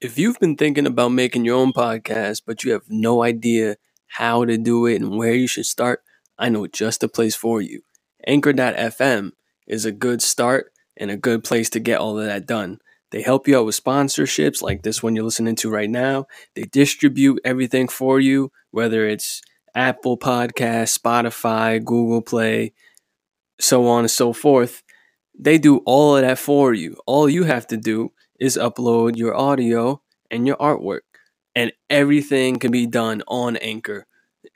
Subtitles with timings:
[0.00, 3.76] If you've been thinking about making your own podcast, but you have no idea
[4.06, 6.02] how to do it and where you should start,
[6.38, 7.82] I know just the place for you.
[8.26, 9.32] Anchor.fm
[9.66, 12.78] is a good start and a good place to get all of that done.
[13.10, 16.26] They help you out with sponsorships like this one you're listening to right now.
[16.54, 19.42] They distribute everything for you, whether it's
[19.74, 22.72] Apple Podcast, Spotify, Google Play,
[23.60, 24.82] so on and so forth.
[25.38, 26.96] They do all of that for you.
[27.06, 31.02] All you have to do is upload your audio and your artwork,
[31.54, 34.06] and everything can be done on Anchor.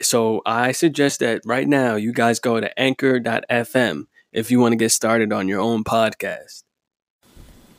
[0.01, 4.77] So I suggest that right now you guys go to anchor.fm if you want to
[4.77, 6.63] get started on your own podcast.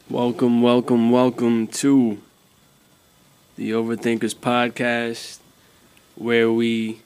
[0.09, 2.19] Welcome, welcome, welcome to
[3.57, 5.39] the Overthinkers podcast,
[6.15, 7.01] where we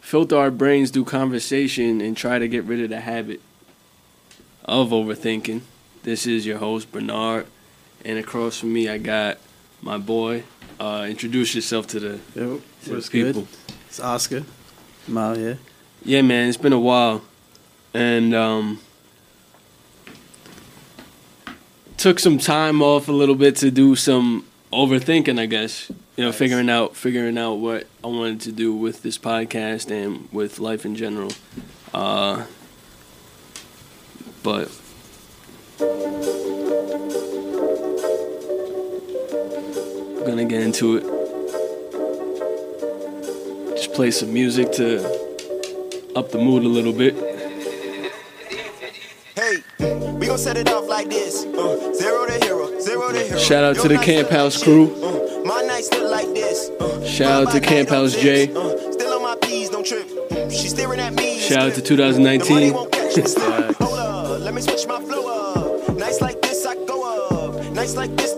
[0.00, 3.40] filter our brains through conversation and try to get rid of the habit
[4.64, 5.62] of overthinking.
[6.02, 7.46] This is your host, Bernard,
[8.04, 9.38] and across from me, I got
[9.82, 10.44] my boy.
[10.78, 13.42] Uh, introduce yourself to the, Yo, to the what's people.
[13.42, 13.48] good?
[13.88, 14.44] It's Oscar.
[15.08, 15.58] I'm out here.
[16.04, 17.22] Yeah, man, it's been a while,
[17.92, 18.80] and um,
[21.96, 25.38] took some time off a little bit to do some overthinking.
[25.38, 26.38] I guess you know, Nice.
[26.38, 30.86] figuring out figuring out what I wanted to do with this podcast and with life
[30.86, 31.32] in general.
[31.92, 32.46] Uh,
[34.42, 34.70] but
[40.26, 41.04] gonna get into it.
[43.76, 44.98] Just play some music to
[46.16, 47.14] up the mood a little bit.
[49.36, 49.56] Hey,
[50.18, 51.44] we gon' set it off like this.
[51.46, 53.38] Uh, zero to hero, zero to hero.
[53.38, 54.92] Shout out to the Camp House crew.
[55.02, 56.68] Uh, my nights look like this.
[56.80, 58.12] Uh, Shout out to Camp House.
[58.14, 58.52] J.
[58.54, 60.06] Uh, still on my P's, don't trip.
[60.30, 61.38] Mm, She staring at me.
[61.38, 62.74] Shout out to 2019.
[62.74, 63.76] won't catch me slip.
[63.80, 65.26] Hold up, let me switch my flow
[65.88, 65.96] up.
[65.96, 67.72] Nights like this, I go up.
[67.72, 68.29] Nights like this,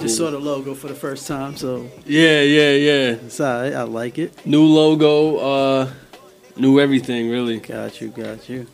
[0.00, 3.10] Just saw the logo for the first time, so Yeah, yeah, yeah.
[3.26, 3.72] it's alright.
[3.74, 4.46] I like it.
[4.46, 5.90] New logo, uh,
[6.56, 7.58] new everything, really.
[7.58, 8.66] Got you, got you.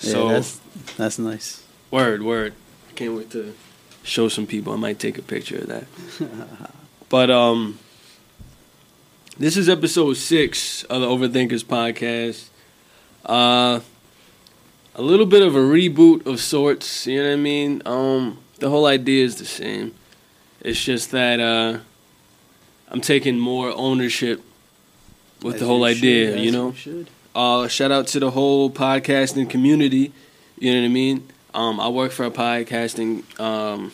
[0.00, 0.60] Yeah, So, that's
[0.96, 1.62] that's nice.
[1.90, 2.54] word, word.
[2.88, 3.54] I can't wait to
[4.02, 4.72] show some people.
[4.72, 5.84] I might take a picture of that.
[7.10, 7.78] but, um,
[9.36, 12.48] this is episode six of the Overthinkers podcast.
[13.26, 13.80] Uh,
[14.94, 17.82] a little bit of a reboot of sorts, you know what I mean?
[17.84, 19.92] Um, the whole idea is the same.
[20.64, 21.78] It's just that, uh,
[22.88, 24.42] I'm taking more ownership
[25.42, 26.72] with As the whole you idea, should, you know?
[26.72, 27.06] should.
[27.34, 30.12] Uh, shout out to the whole podcasting community.
[30.58, 31.28] You know what I mean?
[31.52, 33.92] Um, I work for a podcasting um,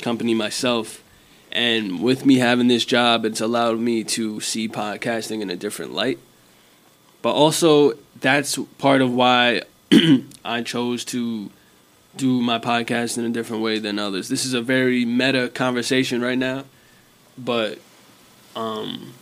[0.00, 1.02] company myself,
[1.52, 5.92] and with me having this job, it's allowed me to see podcasting in a different
[5.92, 6.18] light.
[7.22, 9.62] But also, that's part of why
[10.44, 11.50] I chose to
[12.16, 14.28] do my podcast in a different way than others.
[14.28, 16.64] This is a very meta conversation right now,
[17.36, 17.78] but
[18.54, 19.12] um,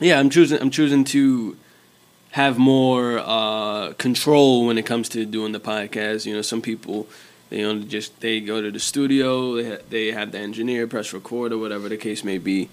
[0.00, 0.60] yeah, I'm choosing.
[0.60, 1.56] I'm choosing to
[2.32, 6.26] have more uh, control when it comes to doing the podcast.
[6.26, 7.06] You know, some people
[7.48, 11.12] they only just they go to the studio, they ha- they have the engineer press
[11.12, 12.68] record or whatever the case may be.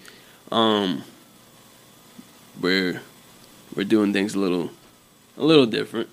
[0.51, 1.03] Um,
[2.59, 3.01] we're
[3.75, 4.71] we're doing things a little
[5.37, 6.09] a little different,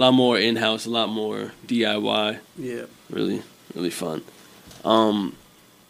[0.00, 2.38] a lot more in house, a lot more DIY.
[2.56, 2.84] Yeah.
[3.10, 3.42] Really,
[3.74, 4.22] really fun.
[4.82, 5.36] Um,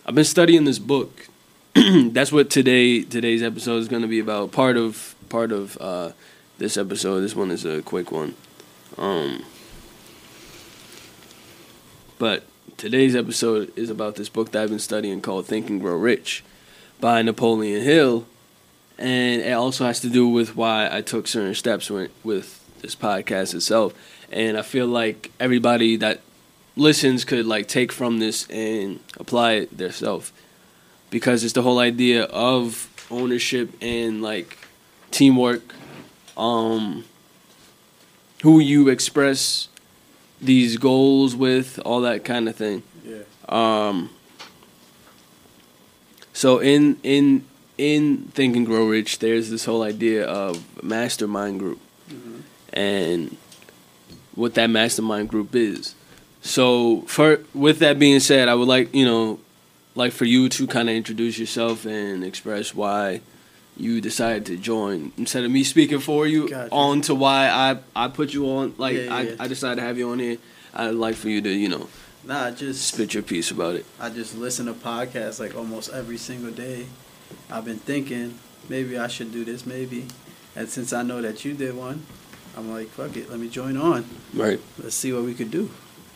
[0.05, 1.29] I've been studying this book.
[1.75, 4.51] That's what today today's episode is going to be about.
[4.51, 6.11] Part of part of uh,
[6.59, 7.21] this episode.
[7.21, 8.35] This one is a quick one.
[8.99, 9.45] Um,
[12.19, 12.43] but
[12.79, 16.43] today's episode is about this book that I've been studying called Think and Grow Rich
[17.01, 18.27] by Napoleon Hill.
[18.99, 22.95] And it also has to do with why I took certain steps with, with this
[22.95, 23.95] podcast itself.
[24.31, 26.21] And I feel like everybody that
[26.77, 30.33] listens could like take from this and apply it themselves.
[31.11, 34.57] Because it's the whole idea of ownership and like
[35.11, 35.75] teamwork
[36.37, 37.05] um,
[38.43, 39.69] who you express
[40.41, 42.83] these goals with, all that kind of thing.
[43.05, 43.23] Yeah.
[43.49, 44.11] Um,
[46.33, 47.45] so in in
[47.77, 51.81] in Think and Grow Rich, there's this whole idea of mastermind group,
[52.73, 53.37] and
[54.35, 55.95] what that mastermind group is.
[56.43, 59.41] So for with that being said, I would like you know,
[59.95, 63.21] like for you to kind of introduce yourself and express why
[63.77, 66.73] you decided to join instead of me speaking for you Gotcha.
[66.73, 69.35] on to why I I put you on like Yeah, yeah, I, yeah.
[69.41, 70.39] I decided to have you on here.
[70.75, 71.89] I'd like for you to you know
[72.25, 73.87] Nah, I just spit your piece about it.
[73.99, 76.87] I just listen to podcasts like almost every single day,
[77.51, 78.39] I've been thinking
[78.69, 80.07] maybe I should do this, maybe.
[80.55, 82.05] And since I know that you did one,
[82.57, 84.05] I'm like, fuck it, let me join on.
[84.35, 84.61] Right.
[84.83, 85.71] Let's see what we could do.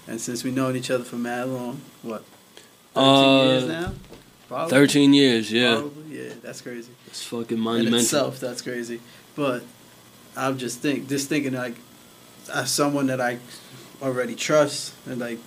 [0.07, 2.25] And since we've known each other for mad long, what?
[2.95, 3.93] 13 Uh, years now?
[4.47, 4.71] Probably.
[4.71, 5.51] Thirteen years.
[5.51, 5.77] Yeah.
[5.77, 6.93] Probably, yeah, that's crazy.
[7.07, 7.95] It's fucking monumental.
[7.95, 9.01] In itself, that's crazy.
[9.35, 9.63] But
[10.37, 11.77] I'm just think, just thinking like,
[12.53, 13.39] as someone that I
[14.03, 15.39] already trust, and like,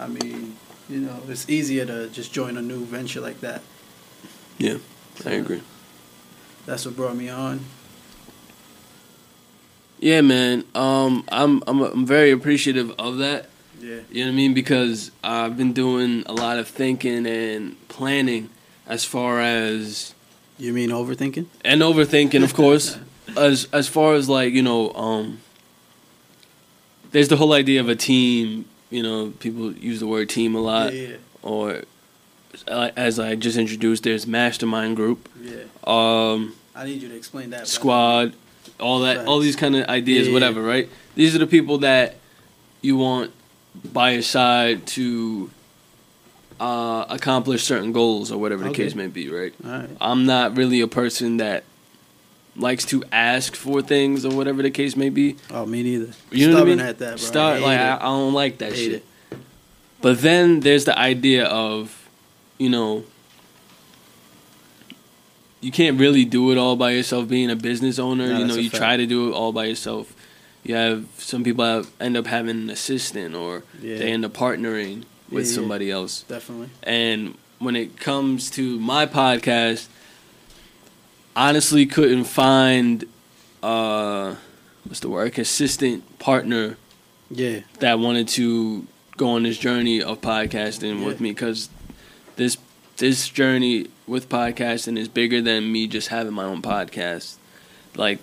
[0.00, 0.56] I mean,
[0.88, 3.62] you know, it's easier to just join a new venture like that.
[4.58, 4.78] Yeah,
[5.20, 5.62] So I agree.
[6.66, 7.60] That's what brought me on.
[10.02, 10.64] Yeah, man.
[10.74, 13.48] Um, I'm I'm I'm very appreciative of that.
[13.80, 14.00] Yeah.
[14.10, 14.52] You know what I mean?
[14.52, 18.50] Because I've been doing a lot of thinking and planning
[18.88, 20.14] as far as
[20.58, 21.46] You mean overthinking?
[21.64, 22.98] and overthinking, of course.
[23.36, 25.38] as as far as like you know, um,
[27.12, 28.64] there's the whole idea of a team.
[28.90, 31.82] You know, people use the word team a lot, yeah, or
[32.66, 35.62] uh, as I just introduced, there's mastermind group, yeah, yeah.
[35.86, 37.68] um, I need you to explain that.
[37.68, 38.34] squad,
[38.80, 40.32] all that, all these kind of ideas, Yeah.
[40.32, 40.62] whatever.
[40.62, 40.88] Right?
[41.14, 42.16] These are the people that
[42.80, 43.32] you want
[43.92, 45.50] by your side to
[46.60, 48.84] uh, accomplish certain goals or whatever the Okay.
[48.84, 49.28] case may be.
[49.28, 49.52] Right?
[49.62, 49.88] Right.
[50.00, 51.64] I'm not really a person that
[52.54, 55.36] likes to ask for things or whatever the case may be.
[55.50, 56.12] Oh, me neither.
[56.30, 56.80] You know what I mean?
[56.80, 57.16] at that, bro.
[57.16, 57.96] Start hate like I.
[57.96, 58.92] I don't like that shit.
[58.92, 59.04] it.
[60.02, 62.08] But then there's the idea of,
[62.58, 63.04] you know,
[65.62, 67.28] you can't really do it all by yourself.
[67.28, 68.80] Being a business owner, No, you know, you fact.
[68.82, 70.14] try to do it all by yourself.
[70.64, 73.96] You have some people have, end up having an assistant, or Yeah.
[73.98, 75.54] they end up partnering with Yeah, yeah.
[75.56, 76.22] somebody else.
[76.28, 76.68] Definitely.
[76.82, 79.86] And when it comes to my podcast,
[81.34, 83.04] honestly couldn't find
[83.62, 84.34] uh
[84.84, 86.76] what's the word, a consistent partner
[87.30, 87.60] Yeah.
[87.78, 88.86] that wanted to
[89.16, 91.68] go on this journey of podcasting with me because
[92.36, 92.56] this
[92.96, 97.36] this journey with podcasting is bigger than me just having my own podcast.
[97.96, 98.18] Like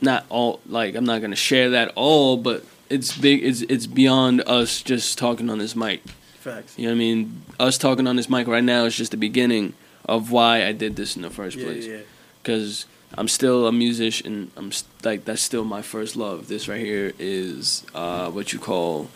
[0.00, 4.42] not all like I'm not gonna share that all, but it's big it's it's beyond
[4.46, 6.02] us just talking on this mic.
[6.38, 6.78] Facts.
[6.78, 7.42] You know what I mean?
[7.58, 9.74] Us talking on this mic right now is just the beginning
[10.06, 11.86] of why I did this in the first Yeah, place.
[11.86, 11.98] yeah.
[12.42, 14.50] Because I'm still a musician.
[14.56, 16.48] I'm s- like that's still my first love.
[16.48, 19.10] This right here is uh, what you call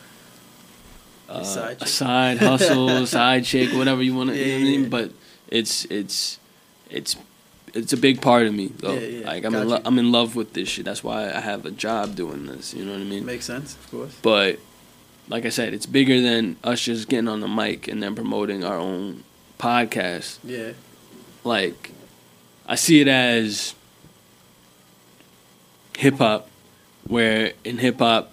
[1.28, 4.36] uh, side side hustle, side chick, whatever you want to.
[4.36, 4.90] Yeah, you know what I mean?
[4.90, 5.10] But
[5.48, 6.38] it's it's
[6.90, 7.16] it's
[7.74, 8.68] it's a big part of me.
[8.78, 8.94] Though.
[8.94, 10.84] Yeah, yeah, Like I'm got in lo- I'm in love with this shit.
[10.84, 12.72] That's why I have a job doing this.
[12.74, 13.24] You know what I mean?
[13.26, 14.16] Makes sense, of course.
[14.22, 14.58] But
[15.28, 18.64] like I said, it's bigger than us just getting on the mic and then promoting
[18.64, 19.24] our own
[19.58, 20.38] podcast.
[20.44, 20.72] Yeah.
[21.42, 21.90] Like
[22.66, 23.74] I see it as
[25.96, 26.48] hip hop,
[27.06, 28.30] where in hip hop,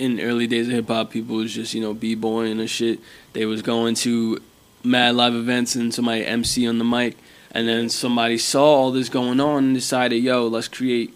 [0.00, 2.70] in the early days of hip hop, people was just you know b boying and
[2.70, 2.98] shit.
[3.34, 4.40] They was going to
[4.82, 7.16] mad live events and somebody MC on the mic,
[7.52, 11.14] and then somebody saw all this going on and decided, yo, let's create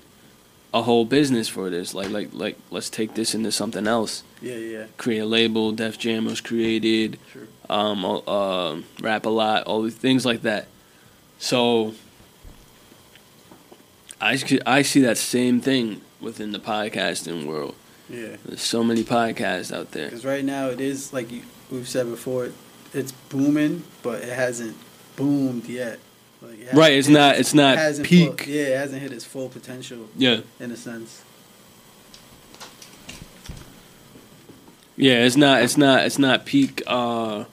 [0.74, 1.94] a whole business for this.
[1.94, 4.22] Like like like let's take this into something else.
[4.42, 4.84] Yeah, yeah.
[4.98, 5.72] Create a label.
[5.72, 7.48] Def Jam was created True.
[7.70, 10.66] um, uh, uh, Rap-A-Lot, all these things like that.
[11.38, 11.94] So
[14.20, 17.76] I I see that same thing within the podcasting world.
[18.08, 18.36] Yeah.
[18.44, 20.06] There's so many podcasts out there.
[20.06, 22.50] Because right now it is like you, we've said before,
[22.92, 24.76] it's booming, but it hasn't
[25.16, 25.98] boomed yet.
[26.42, 28.42] Like it Right, it's not- it's not hasn't peak.
[28.44, 31.22] full- yeah, it hasn't hit its full potential Yeah, in a sense.
[34.96, 35.24] yeah.
[35.24, 36.82] It's not it's not it's not peak.
[36.86, 37.44] Uh,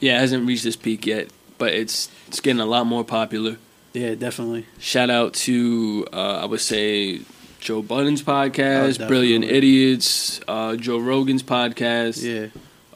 [0.00, 3.58] yeah, it hasn't reached its peak yet, but it's it's getting a lot more popular.
[3.92, 4.66] Yeah, definitely.
[4.78, 7.20] Shout out to uh, I would say
[7.60, 9.44] Joe Budden's podcast, Oh, Brilliant.
[9.44, 12.22] Idiots, uh, Joe Rogan's podcast.
[12.22, 12.48] Yeah.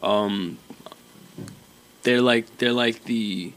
[0.02, 0.58] um
[2.02, 3.52] they're like they're like the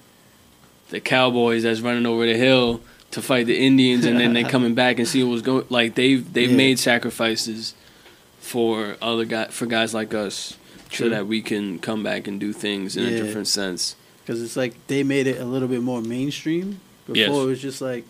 [0.90, 2.82] the cowboys that's running over the hill
[3.12, 5.96] to fight the Indians and then they coming back and see what was going like
[5.96, 6.58] they've they've Yeah.
[6.58, 7.74] made sacrifices
[8.40, 10.56] for other guy for guys like us
[10.90, 11.08] True.
[11.08, 13.96] so that we can come back and do things in a different sense.
[14.24, 16.80] Because it's like they made it a little bit more mainstream.
[17.08, 17.30] Before Yes.
[17.30, 18.06] it was just like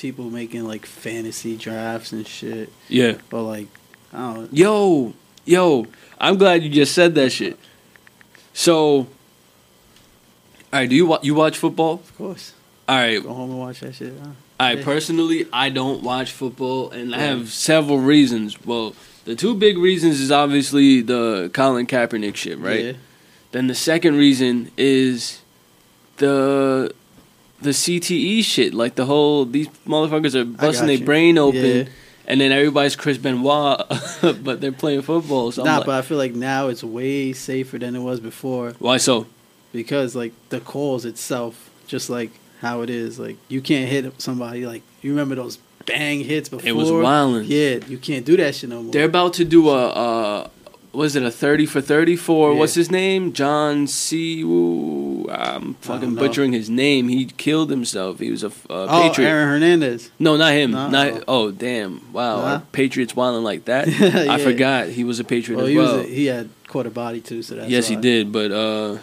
[0.00, 2.72] people making like fantasy drafts and shit.
[2.88, 3.14] Yeah.
[3.28, 3.68] But like,
[4.12, 4.52] I don't.
[4.52, 5.14] Yo,
[5.44, 5.86] yo,
[6.18, 7.58] I'm glad you just said that shit.
[8.52, 9.06] So
[10.72, 11.94] all right, do you wa- you watch football?
[11.94, 12.52] Of course.
[12.88, 14.12] All right, Go home and watch that shit.
[14.20, 14.30] Huh?
[14.58, 14.84] I Yeah.
[14.84, 18.64] personally I don't watch football, and I have several reasons.
[18.64, 22.84] Well, the two big reasons is obviously the Colin Kaepernick shit, right?
[22.84, 22.92] Yeah.
[23.52, 25.40] Then the second reason is
[26.18, 26.92] the
[27.62, 31.84] the CTE shit, like the whole these motherfuckers are busting their brain open, Yeah.
[32.26, 33.80] and then everybody's Chris Benoit,
[34.22, 35.52] but they're playing football.
[35.52, 38.72] So Nah, like, but I feel like now it's way safer than it was before
[38.78, 39.26] why so?
[39.72, 43.18] because like the calls itself just like how it is.
[43.18, 46.68] Like you can't hit somebody like you remember those bang hits before.
[46.68, 47.44] It was wildin'.
[47.48, 48.92] Yeah, you can't do that shit no more.
[48.92, 50.48] They're about to do a, uh,
[50.92, 52.52] was it a 30 for 34?
[52.52, 52.58] Yeah.
[52.58, 53.32] what's his name?
[53.32, 54.42] John C.
[54.42, 55.28] Woo.
[55.30, 57.08] I'm fucking butchering his name.
[57.08, 58.18] He killed himself.
[58.18, 59.28] He was a oh, Patriot.
[59.28, 60.10] Aaron Hernandez.
[60.18, 60.72] No, not him.
[60.72, 60.88] No?
[60.88, 62.12] Not oh damn!
[62.12, 62.60] Wow, Nah?
[62.72, 63.88] Patriots wilding like that.
[64.00, 64.32] Yeah.
[64.32, 65.96] I forgot he was a Patriot Well, as he well.
[65.98, 68.32] was a, he had caught a body too, so that's yes, he did.
[68.32, 68.98] But uh,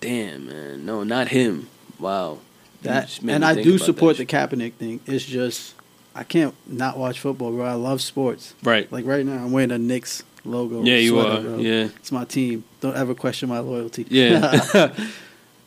[0.00, 1.68] damn man, no, not him.
[1.98, 2.38] Wow.
[2.82, 5.00] That and I do support the Kaepernick thing.
[5.06, 5.74] It's just
[6.14, 7.64] I can't not watch football, bro.
[7.64, 8.54] I love sports.
[8.62, 8.90] Right.
[8.92, 10.82] Like right now, I'm wearing a Knicks logo.
[10.82, 11.40] Yeah, you sweater, are.
[11.42, 11.58] bro.
[11.58, 11.88] Yeah.
[11.96, 12.64] it's my team.
[12.80, 14.06] Don't ever question my loyalty.
[14.08, 14.94] Yeah.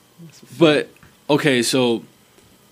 [0.59, 0.89] but
[1.29, 2.03] okay, so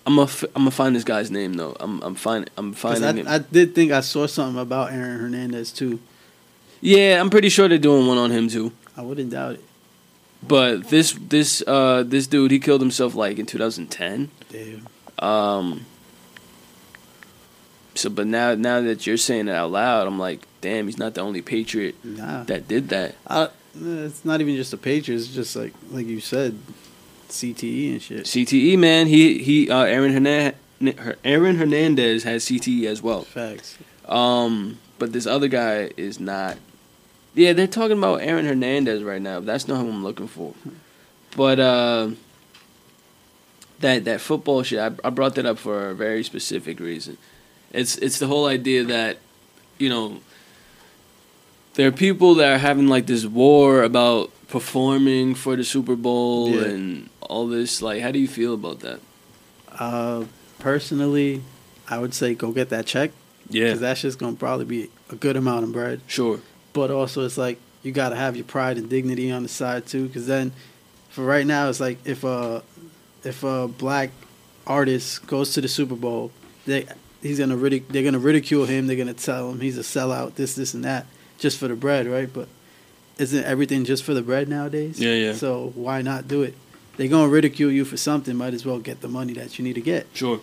[0.06, 1.76] I'm gonna f- I'm gonna find this guy's name though.
[1.78, 3.28] I'm I'm find I'm finding him.
[3.28, 6.00] I, I did think I saw something about Aaron Hernandez too.
[6.80, 8.72] yeah, I'm pretty sure they're doing one on him too.
[8.96, 9.64] I wouldn't doubt it.
[10.42, 14.30] But this this uh this dude he killed himself like in 2010.
[14.50, 14.88] Damn.
[15.18, 15.86] Um.
[17.94, 21.14] So, but now now that you're saying it out loud, I'm like, damn, he's not
[21.14, 22.44] the only Patriot Nah.
[22.44, 23.14] that did that.
[23.26, 25.26] I, it's not even just the Patriots.
[25.26, 26.58] It's just like like you said,
[27.28, 28.24] CTE and shit.
[28.24, 30.54] CTE man, he he uh, Aaron Hernandez.
[31.24, 33.22] Aaron Hernandez has CTE as well.
[33.22, 33.76] Facts.
[34.06, 36.56] Um, but this other guy is not.
[37.34, 39.40] Yeah, they're talking about Aaron Hernandez right now.
[39.40, 40.54] That's not who I'm looking for.
[41.36, 42.10] But uh,
[43.80, 47.18] that that football shit, I, I brought that up for a very specific reason.
[47.72, 49.18] It's it's the whole idea that,
[49.78, 50.20] you know,
[51.80, 56.50] there are people that are having like this war about performing for the Super Bowl
[56.50, 56.64] Yeah.
[56.64, 57.80] and all this.
[57.80, 59.00] Like, how do you feel about that?
[59.78, 60.24] Uh,
[60.58, 61.40] personally,
[61.88, 63.12] I would say go get that check
[63.48, 66.00] Yeah, because that's just gonna probably be a good amount of bread.
[66.06, 66.40] sure.
[66.74, 70.06] But also, it's like you gotta have your pride and dignity on the side too.
[70.06, 70.52] Because then,
[71.08, 72.62] for right now, it's like if a
[73.24, 74.10] if a black
[74.66, 76.30] artist goes to the Super Bowl,
[76.66, 76.84] they
[77.22, 78.86] he's gonna ridic- they're gonna ridicule him.
[78.86, 81.06] They're gonna tell him he's a sellout, this, this, and that,
[81.40, 82.32] just for the bread, right?
[82.32, 82.46] But
[83.18, 85.00] isn't everything just for the bread nowadays?
[85.00, 85.32] Yeah, yeah.
[85.34, 86.54] So why not do it?
[86.96, 88.36] They're gonna ridicule you for something.
[88.36, 90.06] Might as well get the money that you need to get.
[90.14, 90.38] Sure.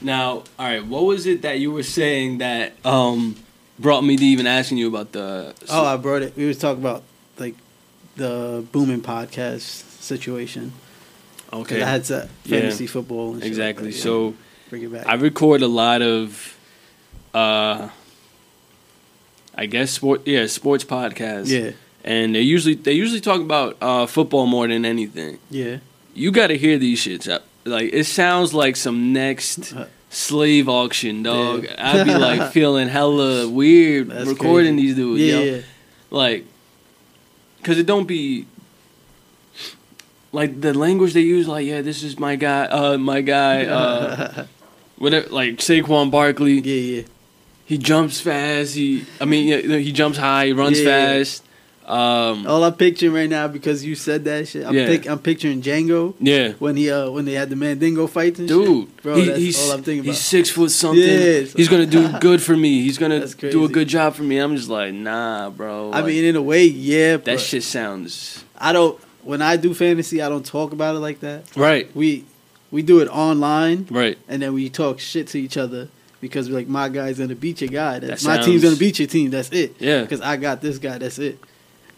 [0.00, 3.36] Now, all right, what was it that you were saying that um
[3.78, 6.36] brought me to even asking you about the Oh, I brought it.
[6.36, 7.02] We was talking about
[7.38, 7.54] like
[8.16, 9.60] the booming podcast
[10.02, 10.72] situation.
[11.52, 11.82] okay.
[11.82, 12.60] I had to Yeah.
[12.60, 13.32] fantasy football.
[13.34, 13.90] And shit like exactly.
[13.90, 14.02] that, yeah.
[14.02, 14.34] So
[14.70, 15.06] bring it back.
[15.06, 16.56] I record a lot of
[17.34, 17.88] uh
[19.54, 21.48] I guess sport yeah, sports podcast.
[21.48, 21.72] yeah,
[22.04, 25.38] And they usually they usually talk about uh football more than anything.
[25.50, 25.78] yeah.
[26.14, 27.26] You got to hear these shits.
[27.64, 31.64] Like it sounds like some next Uh, slave auction, dog.
[31.64, 31.74] Yeah.
[31.94, 34.86] I'd be like feeling hella weird That's recording crazy.
[34.88, 35.40] these dudes, yeah, yo.
[35.56, 35.60] yeah.
[36.10, 36.44] like
[37.58, 38.44] because it don't be
[40.32, 44.44] like the language they use like yeah this is my guy uh my guy uh
[44.98, 47.02] whatever like Saquon Barkley yeah, yeah.
[47.64, 51.14] He jumps fast he I mean yeah, he jumps high he runs Yeah.
[51.14, 51.44] Fast
[51.84, 54.64] um All I'm picturing right now because you said that shit.
[54.64, 54.86] I'm, Yeah.
[54.86, 58.46] pic- I'm picturing Django yeah when he uh when they had the Mandingo fights and
[58.46, 59.02] dude shit.
[59.02, 60.06] Bro, he- that's he's all I'm thinking about.
[60.14, 61.40] he's six foot something Yeah.
[61.40, 64.54] he's gonna do good for me he's gonna do a good job for me I'm
[64.56, 67.16] just like nah bro I Like, mean, in a way, yeah.
[67.16, 68.98] that shit sounds I don't.
[69.24, 71.44] When I do fantasy, I don't talk about it like that.
[71.56, 72.24] right We
[72.70, 75.88] we do it online, right and then we talk shit to each other
[76.22, 77.98] because like, my guy's gonna beat your guy.
[77.98, 79.28] That's That my team's gonna beat your team.
[79.30, 79.74] That's it.
[79.78, 80.96] yeah Because I got this guy.
[80.96, 81.38] That's it,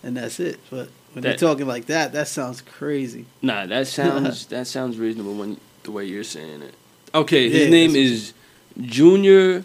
[0.03, 0.59] and that's it.
[0.71, 3.27] But when That- they're talking like that, that sounds crazy.
[3.41, 6.75] Nah, that sounds that sounds reasonable when the way you're saying it.
[7.15, 8.33] Okay, his Yeah, name that's- is
[8.81, 9.65] Junior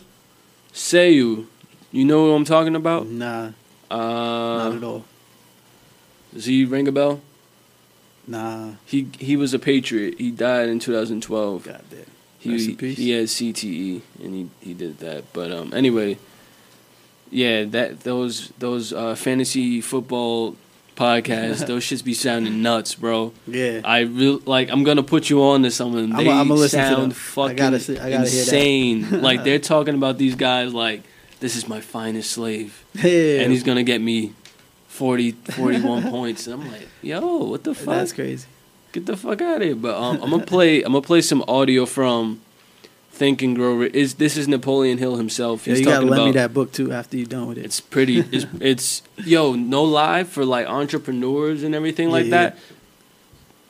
[0.73, 1.45] Seau.
[1.91, 3.07] You know what I'm talking about?
[3.07, 3.51] Nah,
[3.89, 5.05] Uh, not at all.
[6.33, 7.21] does he ring a bell?
[8.27, 10.15] Nah, He he was a Patriot.
[10.19, 11.63] He died in 2012.
[11.63, 12.05] goddamn.
[12.39, 12.97] He Rest in peace.
[12.97, 15.25] he had CTE and he he did that.
[15.33, 16.17] But um anyway,
[17.31, 20.55] yeah, that those those uh, fantasy football
[20.95, 23.33] podcasts, those shits be sounding nuts, bro.
[23.47, 26.15] Yeah, I real like I'm gonna put you on to some of them.
[26.15, 29.21] I'ma- They listen to sound fucking gotta see- gotta insane.
[29.21, 31.03] like they're talking about these guys like
[31.39, 33.41] this is my finest slave, yeah.
[33.41, 34.33] and he's gonna get me
[34.87, 36.47] 40, 41 points.
[36.47, 37.85] And I'm like, yo, what the fuck?
[37.95, 38.47] That's crazy.
[38.91, 39.75] Get the fuck out of here.
[39.75, 40.81] But um, I'm gonna play.
[40.83, 42.41] I'm gonna play some audio from
[43.11, 43.75] Think and Grow.
[43.75, 43.93] Rich.
[43.93, 45.67] Is this is Napoleon Hill himself?
[45.67, 46.33] Yeah, He's you gotta lend me about.
[46.39, 47.65] that book too after you're done with it.
[47.65, 48.19] It's pretty.
[48.19, 52.49] It's it's yo no lie for like entrepreneurs and everything like Yeah, yeah.
[52.49, 52.57] that.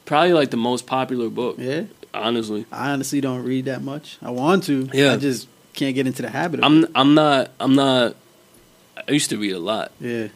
[0.05, 1.83] Probably like the most popular book, yeah,
[2.13, 2.65] honestly.
[2.71, 4.17] I honestly don't read that much.
[4.23, 4.89] I want to.
[4.91, 5.13] Yeah.
[5.13, 6.91] I just can't get into the habit of I'm it.
[6.95, 8.15] I'm not I'm not.
[9.07, 9.91] I used to read a lot.
[9.99, 10.29] Yeah,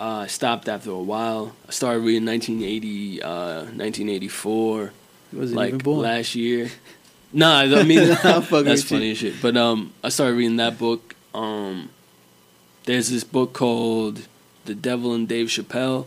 [0.00, 1.54] Uh, I stopped after a while.
[1.68, 3.28] I started reading 1980, uh,
[3.64, 4.92] 1984,
[5.32, 6.70] wasn't like last year.
[7.32, 9.34] Nah, I mean that's funny shit.
[9.40, 11.14] But um, I started reading that book.
[11.32, 11.90] Um,
[12.86, 14.26] there's this book called
[14.64, 16.06] The Devil and Dave Chappelle.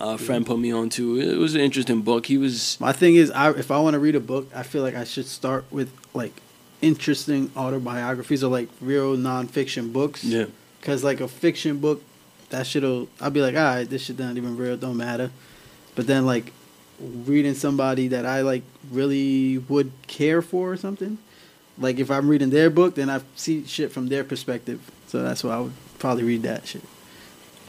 [0.00, 1.18] Uh, a friend put me on to.
[1.20, 2.24] It It was an interesting book.
[2.24, 4.82] He was My thing is, I if I want to read a book, I feel
[4.82, 6.32] like I should start with like
[6.80, 10.24] interesting autobiographies or like real nonfiction books.
[10.24, 10.46] yeah.
[10.80, 12.02] Cause like a fiction book,
[12.50, 15.30] that shit'll I'll be like, all right, this shit not even real, don't matter.
[15.94, 16.52] But then like
[17.00, 21.18] reading somebody that I like really would care for or something.
[21.78, 24.80] Like if I'm reading their book, then I see shit from their perspective.
[25.08, 26.82] So that's why I would probably read that shit.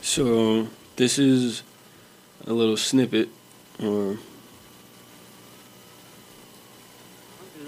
[0.01, 1.63] So this is
[2.45, 3.29] a little snippet,
[3.83, 4.17] or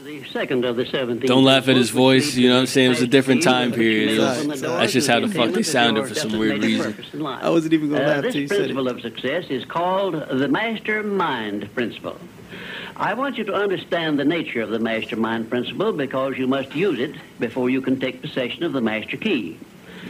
[0.09, 1.27] The second of the 17th.
[1.27, 2.87] Don't laugh at his voice, you know what I'm saying?
[2.87, 4.17] It was a different time period.
[4.17, 6.93] was- open that's just how the the fuck they sounded for some weird reason.
[6.93, 7.43] purpose in life.
[7.43, 8.95] I wasn't even gonna Uh, laugh till this you said principle it.
[8.95, 12.17] of success is called the mastermind principle.
[12.97, 16.97] I want you to understand the nature of the mastermind principle because you must use
[16.97, 19.57] it before you can take possession of the master key.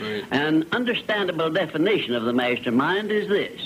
[0.02, 0.24] right.
[0.32, 3.60] An understandable definition of the mastermind is this.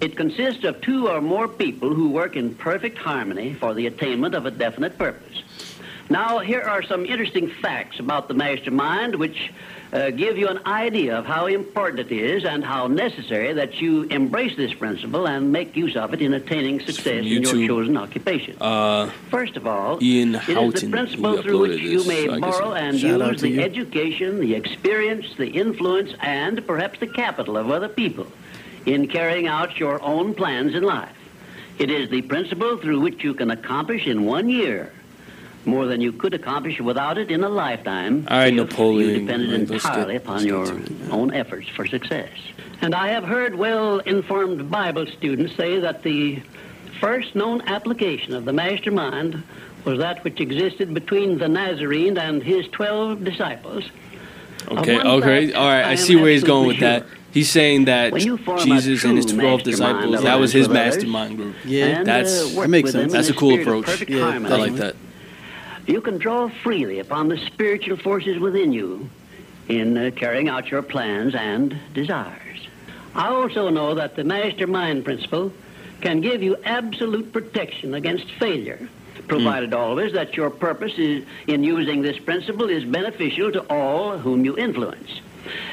[0.00, 4.34] It consists of two or more people who work in perfect harmony for the attainment
[4.34, 5.29] of a definite purpose.
[6.10, 9.52] Now, here are some interesting facts about the mastermind which
[9.92, 14.02] uh, give you an idea of how important it is and how necessary that you
[14.02, 18.56] embrace this principle and make use of it in attaining success in your chosen occupation.
[18.60, 22.40] Uh, First of all, Ian it is Houghton, the principle through which you may so
[22.40, 23.60] borrow and use the you.
[23.60, 28.26] education, the experience, the influence, and perhaps the capital of other people
[28.84, 31.16] in carrying out your own plans in life.
[31.78, 34.92] It is the principle through which you can accomplish in one year
[35.64, 38.24] more than you could accomplish without it in a lifetime.
[38.28, 42.30] I, Napoleon, You depended let's get- entirely let's upon your to own efforts for success.
[42.82, 46.40] And I have heard well-informed Bible students say that the
[47.00, 49.42] first known application of the mastermind
[49.84, 53.84] was that which existed between the Nazarene and his 12 disciples.
[54.68, 55.84] Okay, okay, fact, all right.
[55.84, 57.16] I I see where he's going with absolutely that.
[57.32, 60.66] He's saying that When you form a Jesus and his twelve disciples, that was his
[60.66, 61.54] alliance with others, mastermind group.
[61.64, 63.12] Yeah, and, uh, work that makes sense.
[63.12, 64.08] That's a cool approach.
[64.08, 64.26] Yeah.
[64.26, 64.96] I like that.
[65.86, 69.08] You can draw freely upon the spiritual forces within you
[69.68, 72.68] in uh, carrying out your plans and desires.
[73.14, 75.52] I also know that the mastermind principle
[76.00, 78.88] can give you absolute protection against failure,
[79.28, 84.44] provided always that your purpose is, in using this principle is beneficial to all whom
[84.44, 85.20] you influence.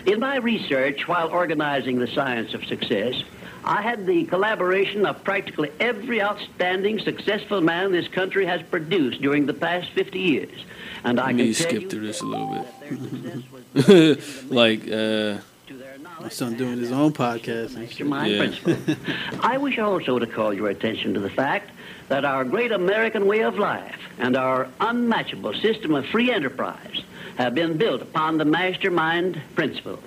[0.05, 3.23] In my research while organizing the science of success,
[3.67, 9.45] I had the collaboration of practically every outstanding successful man this country has produced during
[9.45, 10.63] the past 50 years.
[11.03, 12.65] And I Let me can tell skip you through this a little bit.
[12.79, 18.31] that their success was due like, uh, to My son doing his own podcast mastermind
[18.31, 18.37] Yeah.
[18.39, 18.95] principle.
[19.41, 21.71] I wish also to call your attention to the fact
[22.07, 27.03] that our great American way of life and our unmatchable system of free enterprise
[27.37, 29.99] have been built upon the mastermind principle.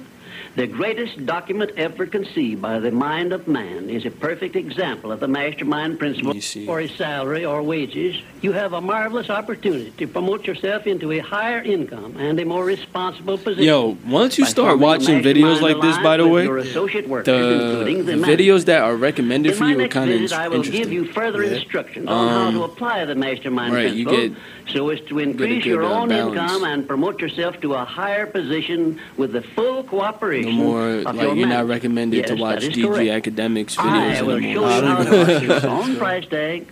[0.57, 5.21] The greatest document ever conceived by the mind of man is a perfect example of
[5.21, 6.35] the mastermind principle.
[6.67, 11.21] For a salary or wages, you have a marvelous opportunity to promote yourself into a
[11.21, 13.63] higher income and a more responsible position.
[13.63, 17.27] yo, once you start watching videos like this, by the way, with your associate workers,
[17.27, 20.63] the, including the videos that are recommended for you are kind of visit, I will
[20.65, 21.53] give you further Yeah.
[21.59, 25.19] instructions on how Um, to apply the mastermind right, you principle get- so as to
[25.19, 26.33] increase your own balance.
[26.39, 31.05] income and promote yourself to a higher position with the full No cooperation more of
[31.05, 33.11] like your you're not recommended Yes, to watch DG correct.
[33.11, 36.67] Academics I videos will show you I how to watch your own price tag,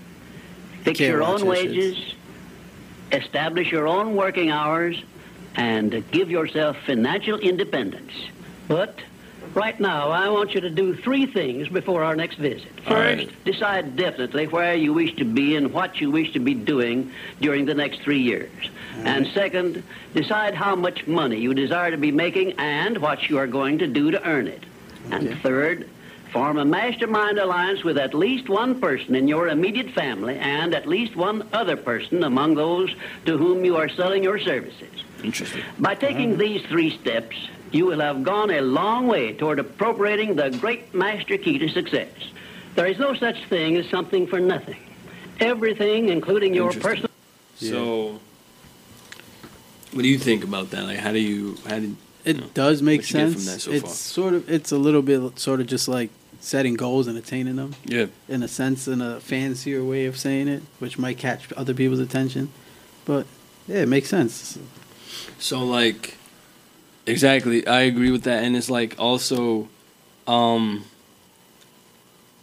[0.83, 1.47] fix your own shit.
[1.47, 2.15] wages,
[3.13, 5.03] establish your own working hours,
[5.57, 8.13] and give yourself financial independence.
[8.69, 8.99] But
[9.55, 12.73] right now, I want you to do three things before our next visit.
[12.81, 13.45] First, right.
[13.45, 17.65] decide definitely where you wish to be and what you wish to be doing during
[17.65, 18.51] the next three years.
[18.53, 19.07] Mm-hmm.
[19.07, 19.83] And second,
[20.15, 23.87] decide how much money you desire to be making and what you are going to
[23.87, 24.63] do to earn it.
[25.11, 25.39] And Okay.
[25.41, 25.89] third,
[26.33, 30.87] form a mastermind alliance with at least one person in your immediate family and at
[30.87, 35.05] least one other person among those to whom you are selling your services.
[35.25, 35.63] Interesting.
[35.79, 36.41] By taking mm-hmm.
[36.41, 37.37] these three steps,
[37.73, 42.09] you will have gone a long way toward appropriating the great master key to success.
[42.75, 44.79] There is no such thing as something for nothing.
[45.41, 47.09] Everything, including your Interesting.
[47.09, 47.11] personal.
[47.57, 48.21] So,
[49.93, 50.85] what do you think about that?
[50.85, 53.35] Like, how do you how did It you know, does make what you get sense.
[53.35, 53.93] from that so it's far?
[53.93, 57.75] sort of it's a little bit sort of just like setting goals and attaining them
[57.85, 61.75] yeah in a sense in a fancier way of saying it, which might catch other
[61.75, 62.51] people's attention.
[63.05, 63.27] But
[63.67, 64.59] yeah, it makes sense.
[65.39, 66.15] So like
[67.09, 69.69] exactly, I agree with that and it's like also
[70.27, 70.85] um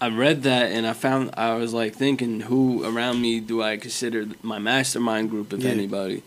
[0.02, 3.78] I read that and I found I was like thinking who around me do I
[3.78, 5.72] consider my mastermind group if Yeah.
[5.72, 6.22] anybody.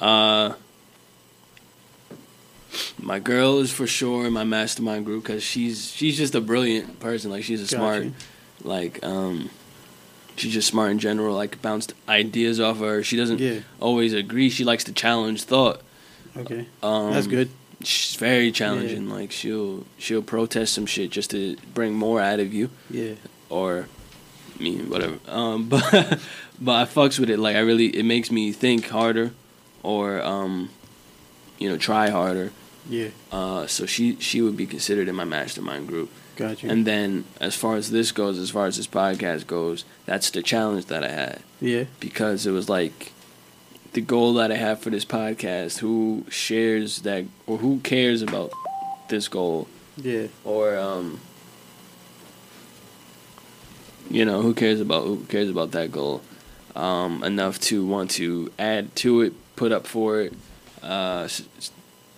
[0.00, 0.54] Uh
[3.00, 6.98] my girl is for sure in my mastermind group cuz she's she's just a brilliant
[6.98, 8.06] person like she's a Got smart
[8.64, 9.50] like um
[10.36, 13.02] she's just smart in general like bounced ideas off of her.
[13.04, 13.60] She doesn't Yeah.
[13.80, 14.50] always agree.
[14.50, 15.80] She likes to challenge thought.
[16.36, 16.66] Okay.
[16.82, 17.48] Um That's good.
[17.86, 19.08] She's very challenging.
[19.10, 23.14] Like she'll she'll protest some shit just to bring more out of you Yeah.
[23.48, 23.88] or
[24.58, 25.18] I mean whatever.
[25.28, 25.82] Um, but
[26.60, 27.38] but I fucks with it.
[27.38, 29.32] Like I really, it makes me think harder,
[29.82, 30.70] or um,
[31.58, 32.52] you know, try harder.
[32.88, 33.08] Yeah.
[33.32, 36.10] Uh, so she she would be considered in my mastermind group.
[36.36, 36.70] Got you.
[36.70, 40.42] And then as far as this goes, as far as this podcast goes, that's the
[40.42, 41.84] challenge that I had yeah.
[42.00, 43.12] because it was like
[43.94, 45.78] the goal that I have for this podcast.
[45.78, 48.52] Who shares that, or who cares about
[49.08, 49.68] this goal?
[49.96, 50.26] Yeah.
[50.44, 51.20] or um
[54.10, 56.20] you know who cares about who cares about that goal
[56.76, 60.32] um enough to want to add to it put up for it
[60.82, 61.28] uh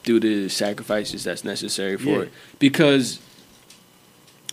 [0.05, 2.21] do the sacrifices that's necessary for Yeah.
[2.23, 3.21] it because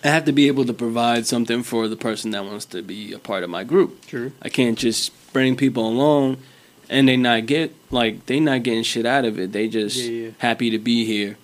[0.03, 3.13] I have to be able to provide something for the person that wants to be
[3.13, 4.05] a part of my group.
[4.05, 4.33] True.
[4.41, 6.39] I can't just bring people along
[6.93, 9.51] and they not get like they not getting shit out of it.
[9.51, 10.29] They just Yeah, yeah.
[10.37, 11.37] happy to be here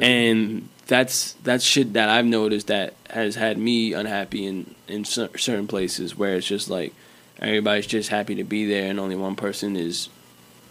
[0.00, 5.36] and that's that's shit that I've noticed that has had me unhappy in in cer-
[5.38, 6.92] certain places where it's just like
[7.38, 10.08] everybody's just happy to be there and only one person is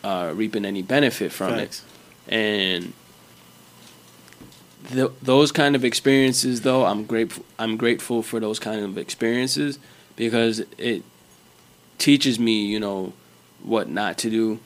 [0.04, 1.84] uh, reaping any benefit from Facts.
[2.28, 2.94] it and
[4.92, 9.80] th- those kind of experiences though I'm grateful I'm grateful for those kind of experiences
[10.16, 11.04] because it
[11.98, 13.14] teaches me you know
[13.64, 14.60] what not to do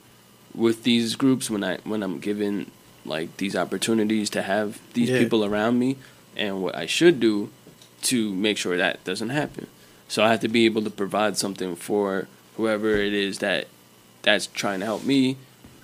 [0.55, 2.71] with these groups when I when I'm given
[3.05, 5.19] like these opportunities to have these Yeah.
[5.19, 5.95] people around me
[6.35, 7.49] and what I should do
[8.03, 9.67] to make sure that doesn't happen.
[10.07, 13.67] So I have to be able to provide something for whoever it is that
[14.23, 15.37] that's trying to help me.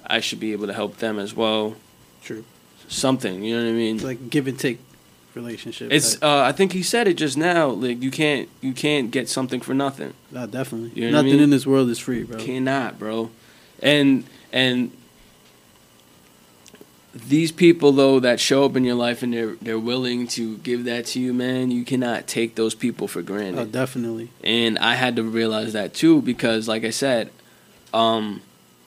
[0.05, 1.75] I should be able to help them as well.
[2.23, 2.43] True.
[2.89, 3.95] Something, you know what I mean?
[3.95, 4.79] It's like give and take
[5.35, 5.91] relationship.
[5.91, 7.67] It's uh, I think he said it just now.
[7.69, 10.13] Like you can't you can't get something for nothing.
[10.31, 10.91] Nah, definitely.
[10.93, 11.43] You know what I Nothing mean?
[11.43, 12.37] in this world is free, bro.
[12.39, 13.29] Cannot, bro.
[13.81, 14.91] And and
[17.13, 20.85] these people though that show up in your life and they're they're willing to give
[20.85, 23.59] that to you, man, you cannot take those people for granted.
[23.59, 24.29] Oh, definitely.
[24.43, 27.29] and I had to realize that too because like I said,
[27.93, 28.41] um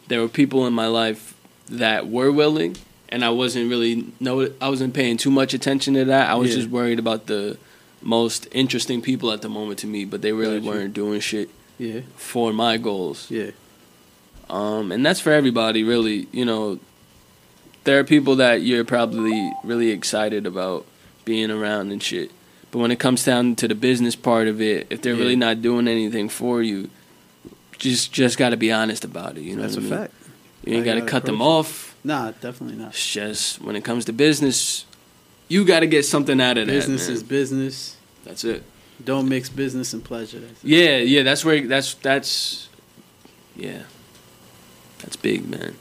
[0.09, 1.35] there were people in my life
[1.69, 2.77] that were willing
[3.17, 6.29] and I wasn't really no I wasn't paying too much attention to that.
[6.29, 6.57] I was Yeah.
[6.57, 7.57] just worried about the
[8.03, 10.71] most interesting people at the moment to me, but they really Gotcha.
[10.71, 11.49] weren't doing shit
[11.79, 12.01] Yeah.
[12.17, 13.27] for my goals.
[13.31, 13.53] Yeah.
[14.51, 16.29] Um, and that's for everybody, really.
[16.31, 16.79] You know,
[17.85, 20.85] there are people that you're probably really excited about
[21.25, 22.31] being around and shit.
[22.71, 25.21] But when it comes down to the business part of it, if they're Yeah.
[25.23, 26.91] really not doing anything for you,
[27.79, 29.43] just just got to be honest about it.
[29.43, 29.91] You know, That's a mean?
[29.91, 30.13] fact.
[30.67, 31.97] You ain't got to cut them off.
[32.05, 32.89] Nah, definitely not.
[32.89, 34.85] It's just when it comes to business,
[35.49, 36.73] you got to get something out of that.
[36.73, 37.97] Business is business.
[38.25, 38.65] That's it.
[39.03, 40.43] Don't mix business and pleasure.
[40.63, 42.69] Yeah, yeah, that's where that's that's
[43.55, 43.83] yeah.
[44.99, 45.77] That's big, man.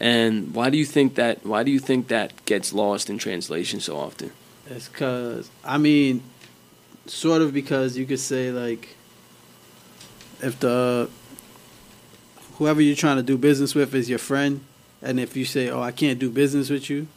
[0.00, 3.80] And why do you think that why do you think that gets lost in translation
[3.80, 4.32] so often?
[4.66, 6.22] It's cause I mean,
[7.06, 8.96] sort of because you could say like,
[10.42, 11.08] if the
[12.58, 14.60] whoever you're trying to do business with is your friend,
[15.02, 17.08] and if you say, "Oh, I can't do business with you,"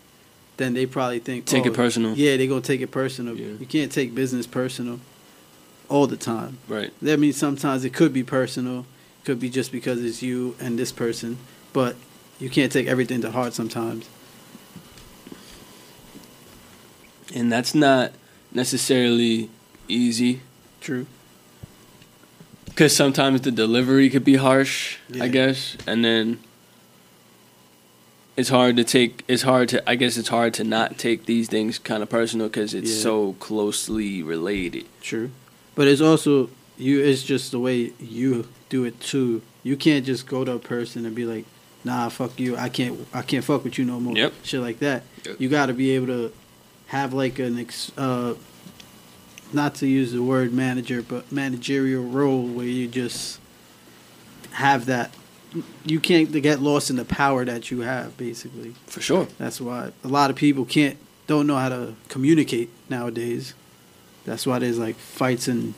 [0.58, 2.15] then they probably think Take oh, it personal.
[2.15, 3.36] Yeah, they're gonna take it personal.
[3.36, 3.54] Yeah.
[3.60, 4.99] You can't take business personal
[5.89, 6.58] all the time.
[6.67, 6.91] Right.
[7.01, 8.86] That means sometimes it could be personal,
[9.25, 11.38] could be just because it's you and this person,
[11.73, 11.95] but
[12.39, 14.10] you can't take everything to heart sometimes.
[17.34, 18.12] And that's not
[18.51, 19.49] necessarily
[19.88, 20.41] easy
[20.82, 21.06] True.
[22.82, 25.26] Cuz sometimes the delivery could be harsh, Yeah.
[25.26, 26.39] I guess, and then
[28.36, 31.48] it's hard to take it's hard to I guess it's hard to not take these
[31.48, 33.04] things kind of personal cuz it's Yeah.
[33.04, 34.86] so closely related.
[35.02, 35.30] True.
[35.76, 39.41] But it's also you it's just the way you do it too.
[39.63, 41.46] You can't just go to a person and be like,
[41.84, 42.58] "Nah, fuck you.
[42.58, 44.34] I can't I can't fuck with you no more." Yep.
[44.44, 45.04] Shit like that.
[45.26, 45.36] Yep.
[45.39, 46.32] You got to be able to
[46.88, 48.34] have like an ex, uh
[49.54, 53.40] not to use the word manager, but managerial role where you just
[54.52, 55.14] have that
[55.86, 58.74] you can't get lost in the power that you have basically.
[58.88, 59.28] For sure.
[59.38, 63.54] That's why a lot of people can't don't know how to communicate nowadays.
[64.26, 65.74] That's why there's like fights and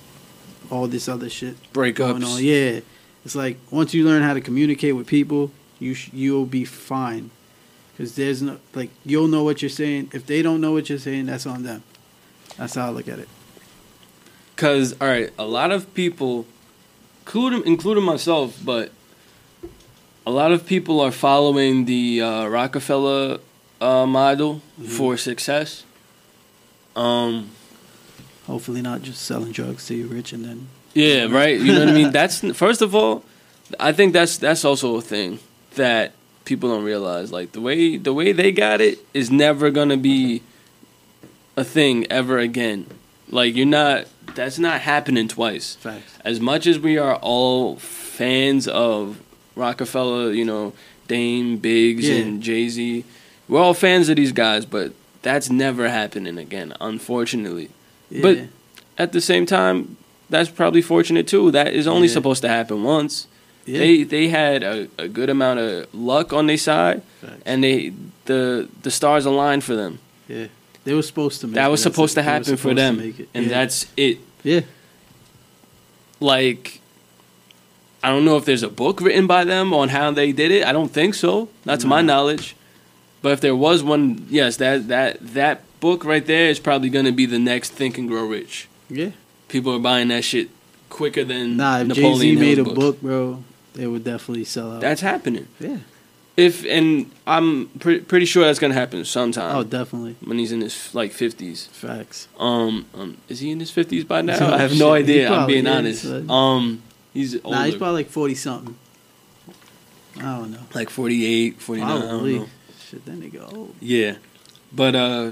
[0.69, 1.55] all this other shit.
[1.73, 2.41] Breakups.
[2.41, 2.81] Yeah,
[3.25, 7.31] it's like once you learn how to communicate with people, you sh- you'll be fine.
[7.91, 10.11] Because there's no like you'll know what you're saying.
[10.13, 11.83] If they don't know what you're saying, that's on them.
[12.57, 13.29] That's how I look at it.
[14.55, 16.45] Cause all right, a lot of people,
[17.25, 18.91] including including myself, but
[20.25, 23.39] a lot of people are following the uh, Rockefeller
[23.81, 25.83] uh, model for success.
[26.95, 27.49] Um,
[28.47, 30.67] Hopefully, not just selling drugs to you rich and then.
[30.93, 31.59] yeah, right.
[31.59, 32.11] You know what I mean.
[32.11, 33.23] That's first of all,
[33.79, 35.39] I think that's that's also a thing
[35.75, 36.13] that
[36.45, 37.31] people don't realize.
[37.31, 40.43] Like the way the way they got it is never gonna be
[41.57, 42.85] a thing ever again.
[43.33, 44.05] Like you're not.
[44.35, 45.75] That's not happening twice.
[45.75, 46.17] Facts.
[46.25, 49.19] as much as we are all fans of
[49.55, 50.73] Rockefeller, you know,
[51.07, 52.15] Dame, Biggs, Yeah.
[52.15, 53.03] and Jay Z,
[53.47, 57.69] we're all fans of these guys, but that's never happening again, unfortunately.
[58.09, 58.21] Yeah.
[58.21, 58.37] But
[58.97, 59.97] at the same time,
[60.29, 61.51] that's probably fortunate too.
[61.51, 62.13] That is only Yeah.
[62.13, 63.27] supposed to happen once.
[63.65, 63.79] yeah.
[63.79, 67.01] They they had a, a good amount of luck on their side,
[67.45, 67.93] and they
[68.25, 69.99] the the stars aligned for them.
[70.27, 70.47] yeah.
[70.85, 71.71] They were supposed to make That it.
[71.71, 72.21] was supposed it.
[72.21, 73.29] to happen for supposed to them, it.
[73.33, 73.49] and yeah.
[73.49, 74.17] that's it.
[74.43, 74.61] yeah.
[76.19, 76.81] like
[78.03, 80.65] I don't know if there's a book written by them on how they did it.
[80.65, 81.47] I don't think so.
[81.63, 82.55] Not to my knowledge.
[83.21, 87.05] But if there was one, yes, that that that book right there is probably going
[87.05, 88.67] to be the next Think and Grow Rich.
[88.89, 89.11] Yeah.
[89.47, 90.49] People are buying that shit
[90.89, 93.43] quicker than Nah, if Jay Z Napoleon made a Hill's book, bro,
[93.73, 94.81] they would definitely sell out.
[94.81, 95.47] That's happening.
[95.59, 95.77] yeah.
[96.35, 100.15] If and I'm pre- pretty sure that's to happen sometime Oh, definitely.
[100.23, 101.67] when he's in his like 50s.
[101.67, 102.27] Facts.
[102.39, 104.37] Um, um is he in his 50s by now?
[104.41, 104.79] Oh, I have shit.
[104.79, 105.31] no idea.
[105.31, 106.29] I'm being is, honest.
[106.29, 106.81] Um,
[107.13, 107.57] he's older.
[107.57, 108.75] Nah, he's probably like forty something.
[110.17, 110.59] I don't know.
[110.75, 112.45] like 48, 49, I don't know.
[112.87, 113.73] Shit, that nigga old.
[113.79, 114.15] Yeah,
[114.71, 115.31] but uh,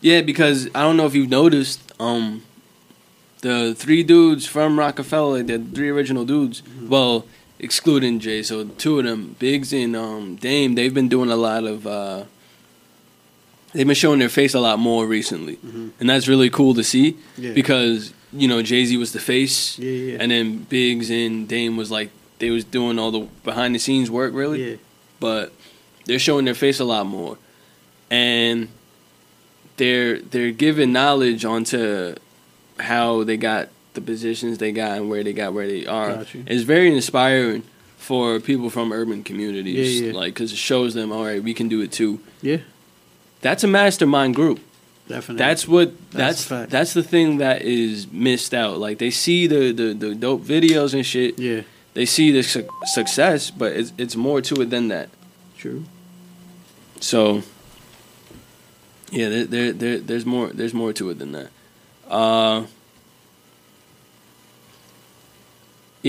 [0.00, 2.42] yeah, because I don't know if you've noticed, um,
[3.40, 7.26] the three dudes from Rockefeller, the three original dudes, well,
[7.58, 11.64] excluding Jay, so two of them, Biggs and um Dame, they've been doing a lot
[11.64, 12.24] of uh,
[13.72, 15.58] they've been showing their face a lot more recently,
[16.00, 17.52] and that's really cool to see Yeah.
[17.52, 20.18] because you know Jay Z was the face, Yeah, yeah.
[20.20, 24.10] and then Biggs and Dame was like they was doing all the behind the scenes
[24.10, 24.78] work really.
[25.18, 25.52] But
[26.04, 27.38] they're showing their face a lot more,
[28.10, 28.68] and
[29.78, 32.14] they're they're giving knowledge onto
[32.78, 36.24] how they got the positions they got and where they got where they are.
[36.46, 37.64] It's very inspiring
[37.96, 40.12] for people from urban communities, Yeah, yeah.
[40.12, 42.20] like because it shows them, all right, we can do it too.
[42.42, 42.58] Yeah.
[43.40, 44.60] That's a mastermind group.
[45.08, 45.38] Definitely.
[45.44, 48.78] That's what That's that's that's the thing that is missed out.
[48.78, 51.38] Like they see the the, the dope videos and shit.
[51.38, 51.62] yeah.
[51.94, 55.08] They see the su- success, but it's it's more to it than that.
[55.56, 55.84] True.
[57.00, 57.42] So,
[59.10, 61.50] yeah, there, there, there, there's more, there's more to it than that.
[62.08, 62.64] Uh,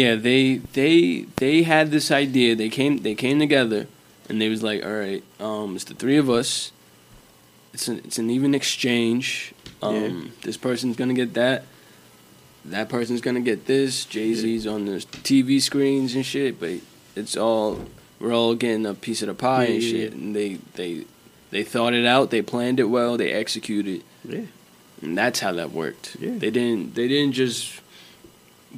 [0.02, 2.56] yeah, they, they, they had this idea.
[2.56, 3.88] They came, they came together,
[4.30, 6.72] and they was like, all right, um, it's the three of us.
[7.74, 9.54] It's an, it's an even exchange.
[9.82, 10.30] Um, Yeah.
[10.44, 11.64] this person's gonna get that.
[12.66, 14.06] That person's gonna get this.
[14.06, 16.72] Jay Z's on the TV screens and shit, but
[17.16, 17.86] it's all
[18.20, 20.14] we're all getting a piece of the pie Yeah, and yeah, shit.
[20.14, 21.06] And they they
[21.52, 22.32] they thought it out.
[22.32, 23.16] They planned it well.
[23.18, 24.46] They executed, Yeah.
[25.04, 26.18] and that's how that worked.
[26.20, 26.32] Yeah.
[26.44, 27.80] They didn't they didn't just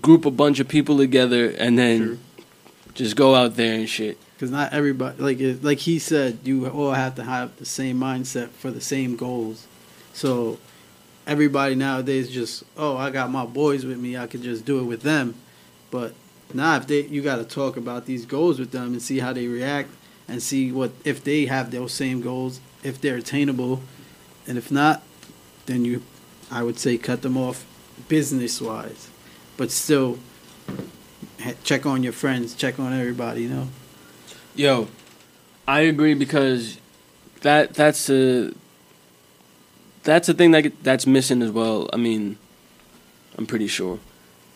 [0.02, 2.20] group a bunch of people together and then True.
[2.94, 4.18] just go out there and shit.
[4.34, 8.00] Because not everybody, like it, like he said, you all have to have the same
[8.00, 9.68] mindset for the same goals.
[10.14, 10.60] So
[11.28, 14.84] everybody nowadays just, oh, I got my boys with me, I could just do it
[14.84, 15.36] with them.
[15.92, 16.14] But
[16.54, 19.34] now if they, you got to talk about these goals with them and see how
[19.34, 19.90] they react
[20.28, 23.82] and see what if they have those same goals, if they're attainable,
[24.48, 25.04] and if not,
[25.66, 26.02] then you,
[26.50, 27.66] I would say, cut them off
[28.08, 29.09] business wise,
[29.60, 30.18] but still.
[31.64, 32.54] Check on your friends.
[32.56, 33.44] Check on everybody.
[33.44, 33.68] You know.
[34.56, 34.88] Yo,
[35.68, 36.78] I agree because
[37.42, 38.52] that that's a
[40.04, 41.90] that's a thing that that's missing as well.
[41.94, 42.38] I mean,
[43.38, 44.00] I'm pretty sure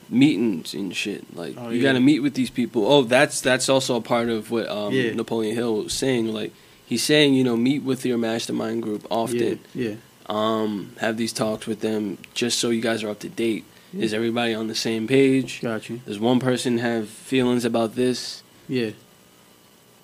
[0.10, 1.36] meetings and shit.
[1.36, 1.90] Like Oh, you yeah.
[1.90, 2.86] got to meet with these people.
[2.92, 5.14] Oh, that's that's also a part of what um, Yeah.
[5.14, 6.34] Napoleon Hill was saying.
[6.34, 6.52] Like
[6.86, 9.60] he's saying, you know, meet with your mastermind group often.
[9.74, 9.90] Yeah.
[9.92, 9.96] Yeah.
[10.28, 13.66] Um, have these talks with them just so you guys are up to date.
[13.98, 15.62] Is everybody on the same page?
[15.62, 16.02] Got you.
[16.06, 18.42] Does one person have feelings about this?
[18.68, 18.92] Yeah.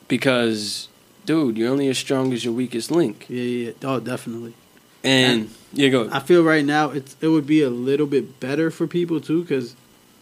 [0.08, 0.88] because
[1.26, 3.44] dude you're only as strong as your weakest link Yeah.
[3.44, 3.72] Yeah.
[3.84, 4.54] Oh, definitely.
[5.04, 8.70] and yeah go I feel right now it's it would be a little bit better
[8.72, 9.76] for people too because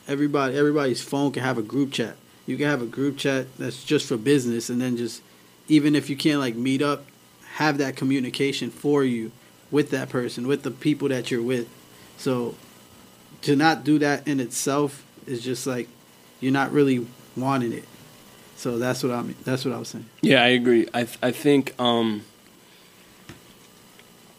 [0.07, 2.15] everybody everybody's phone can have a group chat.
[2.45, 5.21] You can have a group chat that's just for business, and then just
[5.67, 7.03] even if you can't like meet up,
[7.55, 9.31] have that communication for you
[9.71, 11.67] with that person, with the people that you're with.
[12.17, 12.55] So
[13.43, 15.87] to not do that in itself is just like
[16.39, 17.85] you're not really wanting it.
[18.55, 19.35] So that's what I mean.
[19.43, 20.05] That's what I was saying.
[20.21, 22.23] yeah i agree i th- i think um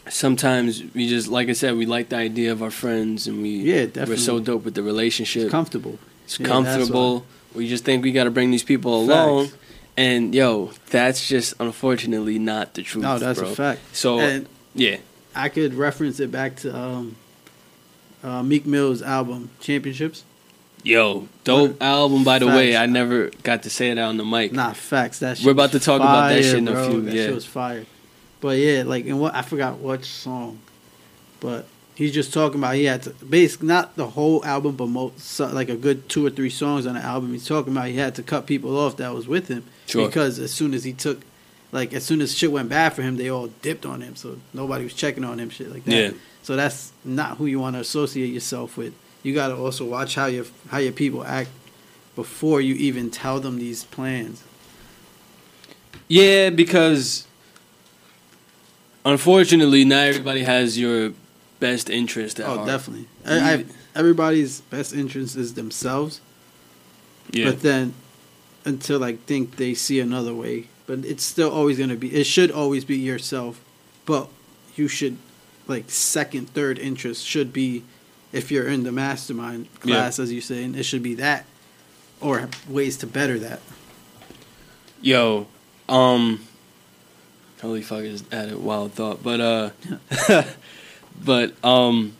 [0.08, 3.50] sometimes we just like I said, we like the idea of our friends and we
[3.58, 5.42] Yeah, we're so dope with the relationship.
[5.44, 5.98] It's comfortable.
[6.24, 7.26] It's Yeah, comfortable.
[7.54, 9.50] We just think we got to bring these people along.
[9.96, 13.02] And yo, that's just unfortunately not the truth.
[13.04, 13.50] No, that's bro.
[13.50, 13.80] a fact.
[13.92, 14.98] So And yeah,
[15.34, 17.16] I could reference it back to um,
[18.22, 20.24] uh, Meek Mill's album Championships.
[20.82, 22.24] yo, dope album.
[22.24, 24.52] By the way, I never got to say it out on the mic.
[24.52, 25.18] Nah, facts.
[25.20, 26.90] That shit We're about to talk about that shit in a bro.
[26.90, 27.26] few- That yeah.
[27.26, 27.84] shit was fire.
[28.40, 30.60] But yeah, like and what I forgot what song,
[31.40, 35.18] but he's just talking about he had to basically not the whole album, but most
[35.20, 37.32] so- like a good two or three songs on the album.
[37.32, 40.06] He's talking about he had to cut people off that was with him Sure.
[40.06, 41.20] because as soon as he took,
[41.72, 44.14] like as soon as shit went bad for him, they all dipped on him.
[44.14, 45.92] So nobody was checking on him, shit like that.
[45.92, 46.10] Yeah.
[46.48, 48.94] So that's not who you want to associate yourself with.
[49.22, 51.50] You got to also watch how your how your people act
[52.16, 54.42] before you even tell them these plans.
[56.08, 57.26] Yeah, because
[59.04, 61.12] unfortunately, not everybody has your
[61.60, 62.66] best interest at Oh, heart.
[62.66, 63.08] definitely.
[63.26, 66.22] I, I, everybody's best interest is themselves,
[67.30, 67.92] Yeah, but then
[68.64, 72.08] until I think they see another way, but it's still always gonna be.
[72.14, 73.60] It should always be yourself,
[74.06, 74.30] but
[74.74, 75.18] you should
[75.68, 77.84] like second, third interest should be
[78.32, 79.94] if you're in the mastermind Yeah.
[79.96, 81.44] class, as you say, and it should be that
[82.20, 83.60] or ways to better that.
[85.00, 85.46] yo,
[85.88, 86.40] um,
[87.62, 89.70] holy fuck is at a wild thought, but uh,
[91.24, 92.14] but um,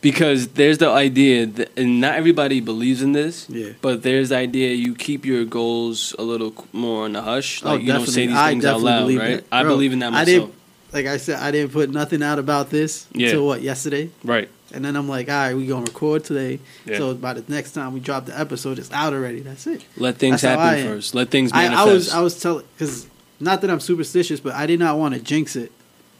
[0.00, 3.48] because there's the idea that, and not everybody believes in this.
[3.50, 3.70] Yeah.
[3.80, 7.74] But there's the idea you keep your goals a little more on the hush, Oh,
[7.74, 9.36] like you don't say these I things out loud, right?
[9.36, 9.44] that.
[9.52, 10.50] I Bro, believe in that myself.
[10.94, 13.26] Like I said, I didn't put nothing out about this Yeah.
[13.26, 14.10] until what yesterday.
[14.22, 14.48] Right.
[14.72, 16.60] And then I'm like, all right, we gonna record today.
[16.86, 16.98] Yeah.
[16.98, 19.40] So by the next time we drop the episode, it's out already.
[19.40, 19.84] That's it.
[19.96, 21.14] Let things That's happen I first.
[21.16, 21.84] Let things I, manifest.
[21.88, 23.08] I was I was telling because
[23.40, 25.72] not that I'm superstitious, but I did not want to jinx it.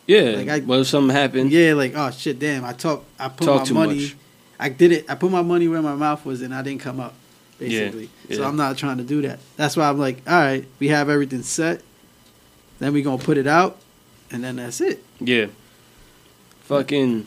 [0.09, 0.31] yeah.
[0.37, 1.53] like, I- what if something happened?
[1.53, 4.17] Yeah, like oh shit, damn, I talk, I put Talk my money, much.
[4.59, 6.99] I did it, I put my money where my mouth was, and I didn't come
[6.99, 7.15] up,
[7.61, 8.11] Yeah, basically.
[8.33, 8.45] So.
[8.45, 9.39] I'm not trying to do that.
[9.57, 11.81] That's why I'm like, all right, we have everything set,
[12.81, 13.79] then we gonna put it out,
[14.31, 15.03] and then that's it.
[15.21, 15.47] Yeah.
[16.65, 17.27] Fucking.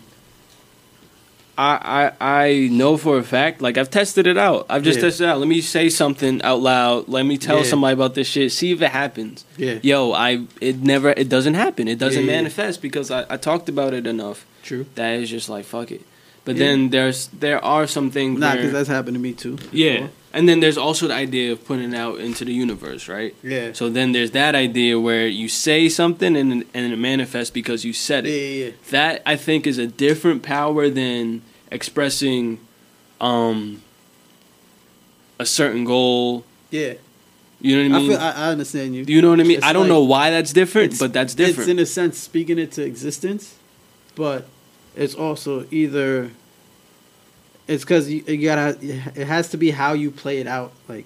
[1.59, 4.67] I, I I know for a fact, like I've tested it out.
[4.69, 5.05] I've just Yeah.
[5.05, 5.39] tested it out.
[5.39, 7.07] Let me say something out loud.
[7.09, 7.63] Let me tell Yeah.
[7.63, 8.51] somebody about this shit.
[8.51, 9.43] See if it happens.
[9.57, 11.87] Yeah, Yo, I it never it doesn't happen.
[11.87, 12.37] It doesn't Yeah, yeah.
[12.37, 14.45] manifest because I, I talked about it enough.
[14.63, 14.85] true.
[14.95, 16.01] That is just like fuck it.
[16.45, 16.65] But Yeah.
[16.67, 18.39] then there's there are some things.
[18.39, 19.57] Nah, because that's happened to me too.
[19.71, 20.09] yeah, before.
[20.33, 23.33] And then there's also the idea of putting it out into the universe, right?
[23.43, 27.83] yeah, So then there's that idea where you say something and and it manifests because
[27.85, 28.31] you said it.
[28.31, 28.71] yeah, yeah.
[28.91, 32.59] That I think is a different power than expressing
[33.21, 33.81] um
[35.39, 36.43] a certain goal.
[36.71, 36.93] yeah.
[37.59, 38.11] You know what I mean?
[38.11, 39.03] I feel I, I understand you.
[39.07, 39.57] you know what I mean?
[39.57, 41.59] It's I don't like- know why that's different, but that's different.
[41.61, 43.55] It's in a sense speaking it to existence,
[44.13, 44.45] but
[44.95, 46.29] it's also either
[47.67, 48.77] it's because you, you gotta.
[48.81, 50.71] It has to be how you play it out.
[50.87, 51.05] Like,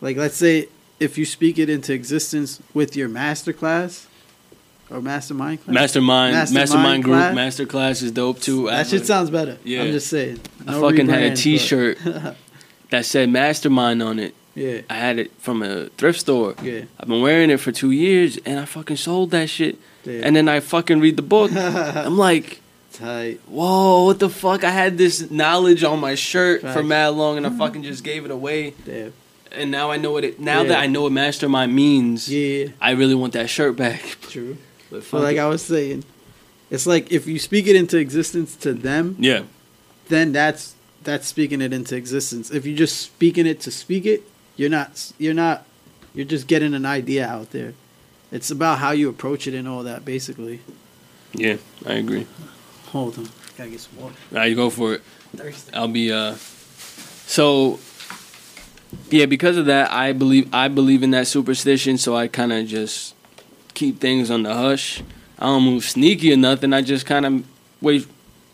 [0.00, 0.68] like let's say
[1.00, 4.06] if you speak it into existence with your master class
[4.90, 5.74] or mastermind class.
[5.74, 7.34] mastermind, mastermind, Mastermind group, class.
[7.34, 8.66] master class is dope too.
[8.66, 9.58] that shit sounds better.
[9.64, 9.82] Yeah.
[9.82, 10.40] I'm just saying.
[10.66, 11.98] I fucking had a T-shirt
[12.90, 14.34] that said mastermind on it.
[14.54, 16.54] yeah, I had it from a thrift store.
[16.62, 19.78] yeah, I've been wearing it for two years, and I fucking sold that shit.
[20.04, 20.20] yeah.
[20.22, 21.50] And then I fucking read the book.
[21.56, 22.60] I'm like,
[22.94, 23.40] tight.
[23.46, 24.64] whoa, what the fuck?
[24.64, 27.58] I had this knowledge on my shirt for mad long, and I mm-hmm.
[27.58, 28.74] fucking just gave it away.
[28.84, 29.12] Damn.
[29.52, 30.40] And now I know what it.
[30.40, 30.68] Now Yeah.
[30.68, 34.00] that I know what mastermind means, Yeah, I really want that shirt back.
[34.22, 34.56] true.
[34.90, 35.40] But like it.
[35.40, 36.04] I was saying,
[36.70, 39.42] it's like if you speak it into existence to them, yeah,
[40.08, 42.50] then that's that's speaking it into existence.
[42.50, 44.22] If you're just speaking it to speak it,
[44.56, 45.66] you're not you're not
[46.14, 47.74] you're just getting an idea out there.
[48.32, 50.60] It's about how you approach it and all that basically.
[51.32, 52.26] yeah, I agree.
[52.94, 53.28] Hold on.
[53.58, 54.14] Gotta get some water.
[54.30, 55.02] All right, you go for it.
[55.36, 55.74] Thirsty.
[55.74, 56.36] I'll be uh.
[57.26, 57.80] So.
[59.10, 61.98] Yeah, because of that, I believe I believe in that superstition.
[61.98, 63.16] So I kind of just
[63.74, 65.02] keep things on the hush.
[65.40, 66.72] I don't move sneaky or nothing.
[66.72, 67.44] I just kind of
[67.80, 68.06] wait,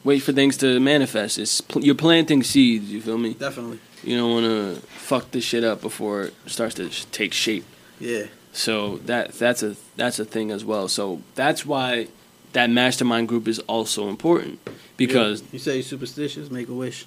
[0.05, 1.39] wait for things to manifest.
[1.39, 2.91] It's pl- you're planting seeds.
[2.91, 3.35] You feel me?
[3.35, 3.79] Definitely.
[4.03, 7.67] You don't want to fuck this shit up before it starts to sh- take shape.
[7.99, 8.25] Yeah.
[8.55, 10.89] So that that's a that's a thing as well.
[10.89, 12.09] So that's why
[12.53, 14.59] that mastermind group is also important
[14.97, 17.07] because you say superstitious, make a wish.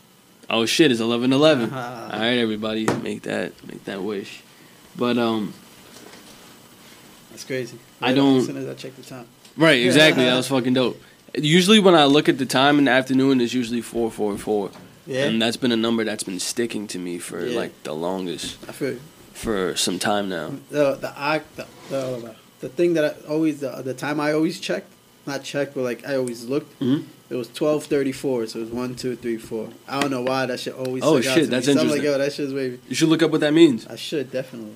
[0.50, 1.72] oh shit, it's eleven eleven.
[1.74, 1.80] All
[2.20, 4.42] right, everybody, make that make that wish.
[4.96, 5.54] But um,
[7.32, 7.78] That's crazy.
[8.02, 9.26] I Right don't- As soon as I check the time.
[9.58, 10.24] right, exactly.
[10.26, 11.02] that was fucking dope.
[11.36, 14.70] Usually, when I look at the time in the afternoon, it's usually four four four,
[15.08, 15.26] Yeah.
[15.26, 17.58] and that's been a number that's been sticking to me for Yeah.
[17.58, 18.98] like the longest I feel
[19.34, 20.52] for some time now.
[20.70, 24.60] the the I the, the the thing that I always the the time I always
[24.60, 24.92] checked
[25.26, 26.80] not checked, but like I always looked.
[26.80, 27.04] Mhm.
[27.30, 29.70] It was twelve thirty four, so it was one, two, three, four.
[29.88, 31.02] I don't know why that shit always.
[31.04, 31.74] Oh, shit, that's me.
[31.74, 32.12] So I'm like, interesting.
[32.12, 32.80] yo, that shit's wavy.
[32.90, 33.88] You should look up what that means.
[33.88, 34.74] I should definitely.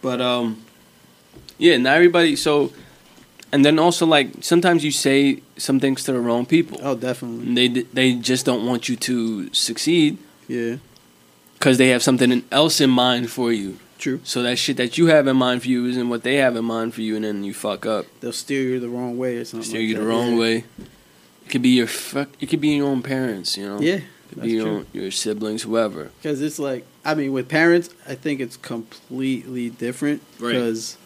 [0.00, 0.62] But um,
[1.58, 2.36] yeah, not everybody.
[2.36, 2.72] So,
[3.52, 6.78] and then also like sometimes you say some things to the wrong people.
[6.82, 7.46] Oh, definitely.
[7.48, 10.76] And They they just don't want you to succeed Yeah,
[11.54, 13.76] because they have something else in mind for you.
[13.98, 14.20] True.
[14.24, 16.64] So that shit that you have in mind for you isn't what they have in
[16.64, 19.44] mind for you, and then you fuck up, They'll steer you the wrong way or
[19.44, 19.68] something.
[19.68, 20.38] steer like you the wrong yeah.
[20.38, 20.64] way.
[21.44, 22.28] It could be your fuck.
[22.40, 23.56] It could be your own parents.
[23.56, 23.80] You know.
[23.80, 24.86] Yeah, It be your true.
[24.92, 26.10] your siblings, whoever.
[26.22, 30.22] Because it's like, I mean, with parents, I think it's completely different.
[30.38, 30.52] Right.
[30.52, 30.98] Because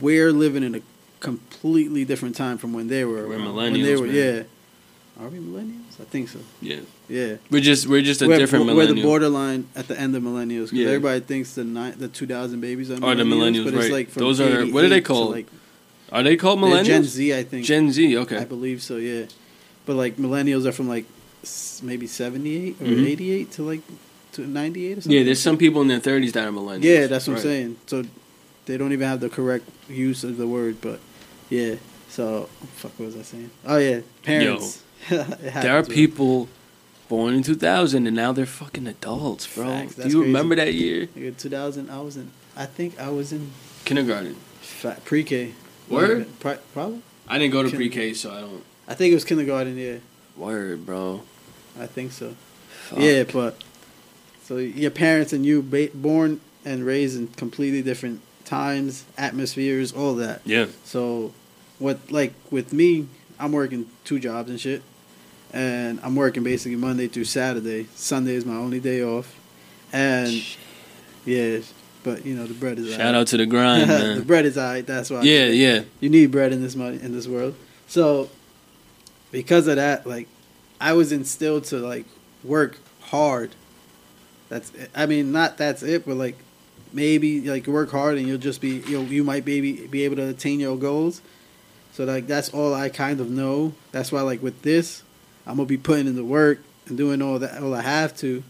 [0.00, 0.80] we're living in a
[1.20, 3.26] completely different time from when they were.
[3.26, 3.54] We're around.
[3.56, 4.14] When they millennials, were, man.
[4.14, 4.42] yeah.
[5.20, 6.00] Are we millennials?
[6.00, 6.38] I think so.
[6.60, 6.80] Yeah.
[7.08, 7.36] Yeah.
[7.50, 8.96] We're just we're just a we're, different we're millennial.
[8.96, 10.72] the borderline at the end of millennials.
[10.72, 10.86] Yeah.
[10.88, 13.92] everybody thinks the ni- the 2000 babies are Are the millennials, but it's right.
[13.92, 15.30] like from Those are- what are they 88 called?
[15.32, 15.46] Like,
[16.10, 16.84] Are they called millennials?
[16.86, 17.64] Gen Z, I think.
[17.66, 18.38] Gen Z, Okay.
[18.38, 18.96] I believe so.
[18.96, 19.26] Yeah,
[19.86, 21.04] but like millennials are from like
[21.82, 23.06] maybe 78 or Mhm.
[23.06, 23.80] 88 to like
[24.32, 25.12] to 98 or something.
[25.18, 26.84] Yeah, there's some people in their 30s that are millennials.
[26.84, 27.40] Yeah, that's what Right.
[27.44, 27.76] I'm saying.
[27.86, 28.04] So
[28.66, 31.00] they don't even have the correct use of the word, but
[31.50, 31.74] yeah.
[32.08, 33.50] So fuck, what was I saying?
[33.66, 34.76] Oh yeah, parents.
[34.76, 36.48] It There are people
[37.08, 39.66] born in 2000 and now they're fucking adults, bro.
[39.66, 40.18] Facts, Do you crazy.
[40.18, 41.06] remember that year?
[41.08, 41.90] Nigga, 2000.
[41.90, 42.30] I was in.
[42.56, 43.50] I think I was in
[43.84, 44.36] Kindergarten.
[45.04, 45.52] pre-K.
[45.88, 46.26] Word?
[46.40, 47.02] Pri- probably.
[47.28, 48.62] I didn't go to pre-K, so I don't.
[48.88, 49.76] I think it was kindergarten.
[49.76, 49.96] Yeah,
[50.36, 51.22] Word, bro.
[51.78, 52.34] I think so.
[52.88, 52.98] Fuck.
[52.98, 53.56] Yeah, but
[54.44, 60.14] so your parents and you ba- born and raised in completely different times, atmospheres, all
[60.16, 60.42] that.
[60.44, 60.66] Yeah.
[60.84, 61.32] So,
[61.78, 63.06] what like with me,
[63.38, 64.82] I'm working two jobs and shit,
[65.52, 67.86] and I'm working basically Monday through Saturday.
[67.94, 69.34] Sunday is my only day off,
[69.92, 70.30] and
[71.24, 71.58] yeah,
[72.02, 73.14] but you know the bread is Shout aight.
[73.14, 74.18] out to the grind, man.
[74.18, 74.86] the bread is alright.
[74.86, 75.22] That's why.
[75.22, 75.82] Yeah, yeah.
[76.00, 77.54] you need bread in this money in this world.
[77.86, 78.30] So
[79.30, 80.28] because of that, like
[80.80, 82.06] I was instilled to like
[82.44, 83.50] work hard.
[84.48, 84.90] That's it.
[84.94, 86.36] I mean, not that's it, but like
[86.92, 90.16] maybe like work hard and you'll just be you know, you might maybe be able
[90.16, 91.22] to attain your goals.
[91.92, 93.74] So like that's all I kind of know.
[93.92, 95.02] That's why like with this,
[95.46, 98.42] I'm gonna be putting in the work and doing all that all I have to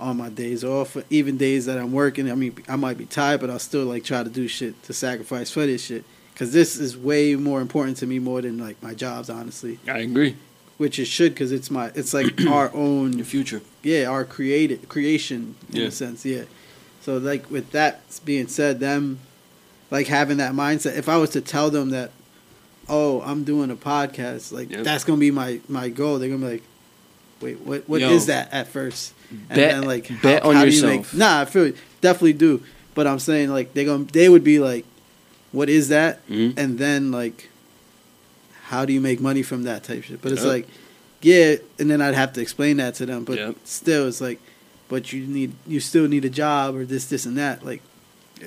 [0.00, 2.30] on my days off, even days that I'm working.
[2.30, 4.92] I mean, I might be tired, but I'll still like try to do shit to
[4.92, 6.04] sacrifice for this shit.
[6.36, 9.80] Cause this is way more important to me more than like my jobs, honestly.
[9.88, 10.36] I agree.
[10.76, 13.60] Which it should, cause it's my, it's like our own Your future.
[13.82, 15.86] yeah, our created creation in Yeah.
[15.86, 16.44] a sense, yeah.
[17.00, 19.18] So like with that being said, them
[19.90, 20.96] like having that mindset.
[20.96, 22.12] If I was to tell them that,
[22.88, 24.84] oh, I'm doing a podcast, like Yep.
[24.84, 26.62] that's gonna be my my goal, they're gonna be like,
[27.40, 28.10] wait, what what Yo.
[28.10, 29.12] is that at first?
[29.30, 30.90] And Bet- then like bet on do you yourself.
[31.12, 32.62] make- nah, I feel definitely do,
[32.94, 34.84] but I'm saying like they gonna they would be like,
[35.52, 36.26] what is that?
[36.28, 36.54] Mhm.
[36.56, 37.48] And then like,
[38.64, 40.20] how do you make money from that type shit?
[40.22, 40.52] But it's Yep.
[40.52, 40.68] like,
[41.22, 43.24] yeah, and then I'd have to explain that to them.
[43.24, 43.56] But Yep.
[43.64, 44.40] still, it's like,
[44.88, 47.64] but you need you still need a job or this this and that.
[47.64, 47.82] Like,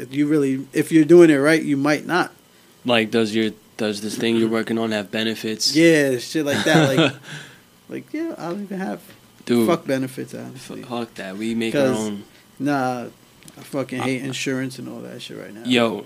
[0.10, 2.32] you really if you're doing it right, you might not.
[2.86, 5.76] Like, does your does this thing you're working on have benefits?
[5.76, 6.96] Yeah, shit like that.
[6.98, 7.14] Like,
[7.90, 9.02] like yeah, I don't even have
[9.46, 10.84] Dude, fuck benefits honestly.
[10.84, 11.38] fuck that.
[11.38, 12.24] We make our own.
[12.60, 13.06] Nah,
[13.58, 15.64] I fucking hate insurance and all that shit right now.
[15.66, 16.06] Yo.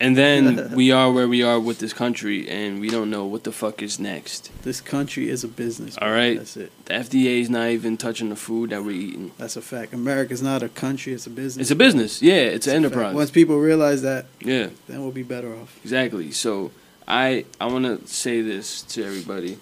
[0.00, 3.42] And then we are where we are with this country, and we don't know what
[3.42, 4.52] the fuck is next.
[4.62, 5.98] this country is a business.
[6.00, 6.70] All right, that's it.
[6.84, 9.32] The FDA is not even touching the food that we're eating.
[9.38, 9.92] That's a fact.
[9.92, 11.62] America's not a country; it's a business.
[11.62, 12.22] It's a business.
[12.22, 12.84] Yeah, it's an a fact.
[12.94, 13.14] enterprise.
[13.16, 15.76] Once people realize that, Yeah, then we'll be better off.
[15.82, 16.30] exactly.
[16.30, 16.70] So
[17.08, 19.58] I I want to say this to everybody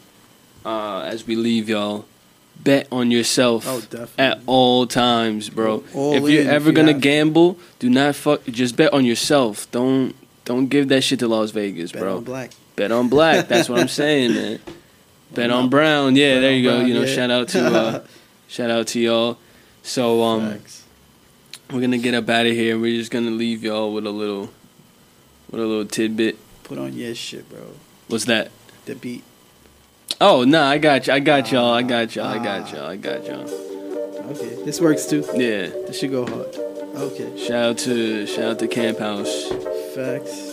[0.64, 2.04] uh, as we leave y'all.
[2.58, 3.82] Bet on yourself Oh,
[4.18, 5.84] at all times, bro.
[5.94, 8.44] All if you're in if ever you gonna gamble, do not fuck.
[8.46, 9.70] Just bet on yourself.
[9.70, 10.14] Don't
[10.46, 12.00] don't give that shit to Las Vegas, bro.
[12.00, 12.16] Bet bro.
[12.16, 12.50] on black.
[12.74, 13.48] Bet on black.
[13.48, 14.58] That's what I'm saying, man.
[15.34, 16.14] Bet on brown.
[16.16, 16.76] Yeah, Bet there you go.
[16.76, 17.14] brown, You know, yeah.
[17.14, 18.04] shout out to uh,
[18.48, 19.38] shout out to y'all.
[19.82, 20.84] So um, Facts.
[21.70, 22.78] we're gonna get up out of here.
[22.78, 24.50] We're just gonna leave y'all with a little
[25.50, 26.38] with a little tidbit.
[26.66, 27.60] Put on your shit, bro.
[28.08, 28.50] What's that?
[28.86, 29.22] The beat.
[30.20, 31.12] Oh no, I got you.
[31.12, 31.72] I got y'all.
[31.72, 32.26] I got y'all.
[32.26, 32.76] I got Ah.
[32.76, 32.86] y'all.
[32.90, 33.48] I got y'all.
[34.30, 35.24] Okay, this works too.
[35.34, 35.66] Yeah.
[35.86, 36.54] This should go hard.
[36.96, 39.48] Okay, Shout out to shout out to Camp House.
[39.94, 40.52] facts.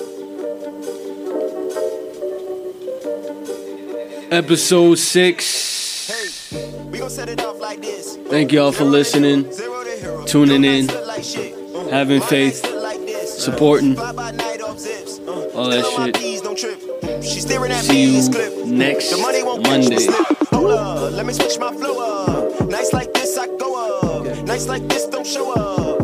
[4.32, 6.08] Episode six.
[6.52, 8.18] Hey, we gon' set it off like this.
[8.28, 10.26] Thank y'all for listening, hero, zero to hero.
[10.26, 11.90] tuning in, nights look like shit.
[11.92, 13.96] Having faith, nights look supporting.
[15.56, 16.16] All that still on my shit.
[16.16, 17.34] P's.
[17.34, 18.66] She staring at See you clip.
[18.66, 20.08] next The money won't Monday.
[20.52, 22.70] Hold up, let me switch my flow up.
[22.70, 24.46] Nights like this, I go up.
[24.46, 26.03] Nights like this, don't show up.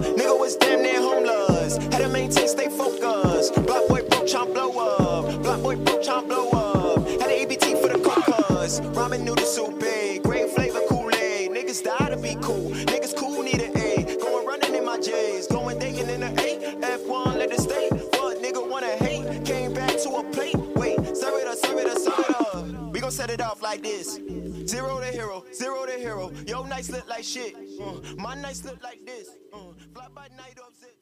[26.80, 27.56] Nights look like shit.
[27.82, 29.32] Uh, my nights look like this.
[29.52, 29.58] Uh,
[29.94, 30.99] fly by night zips.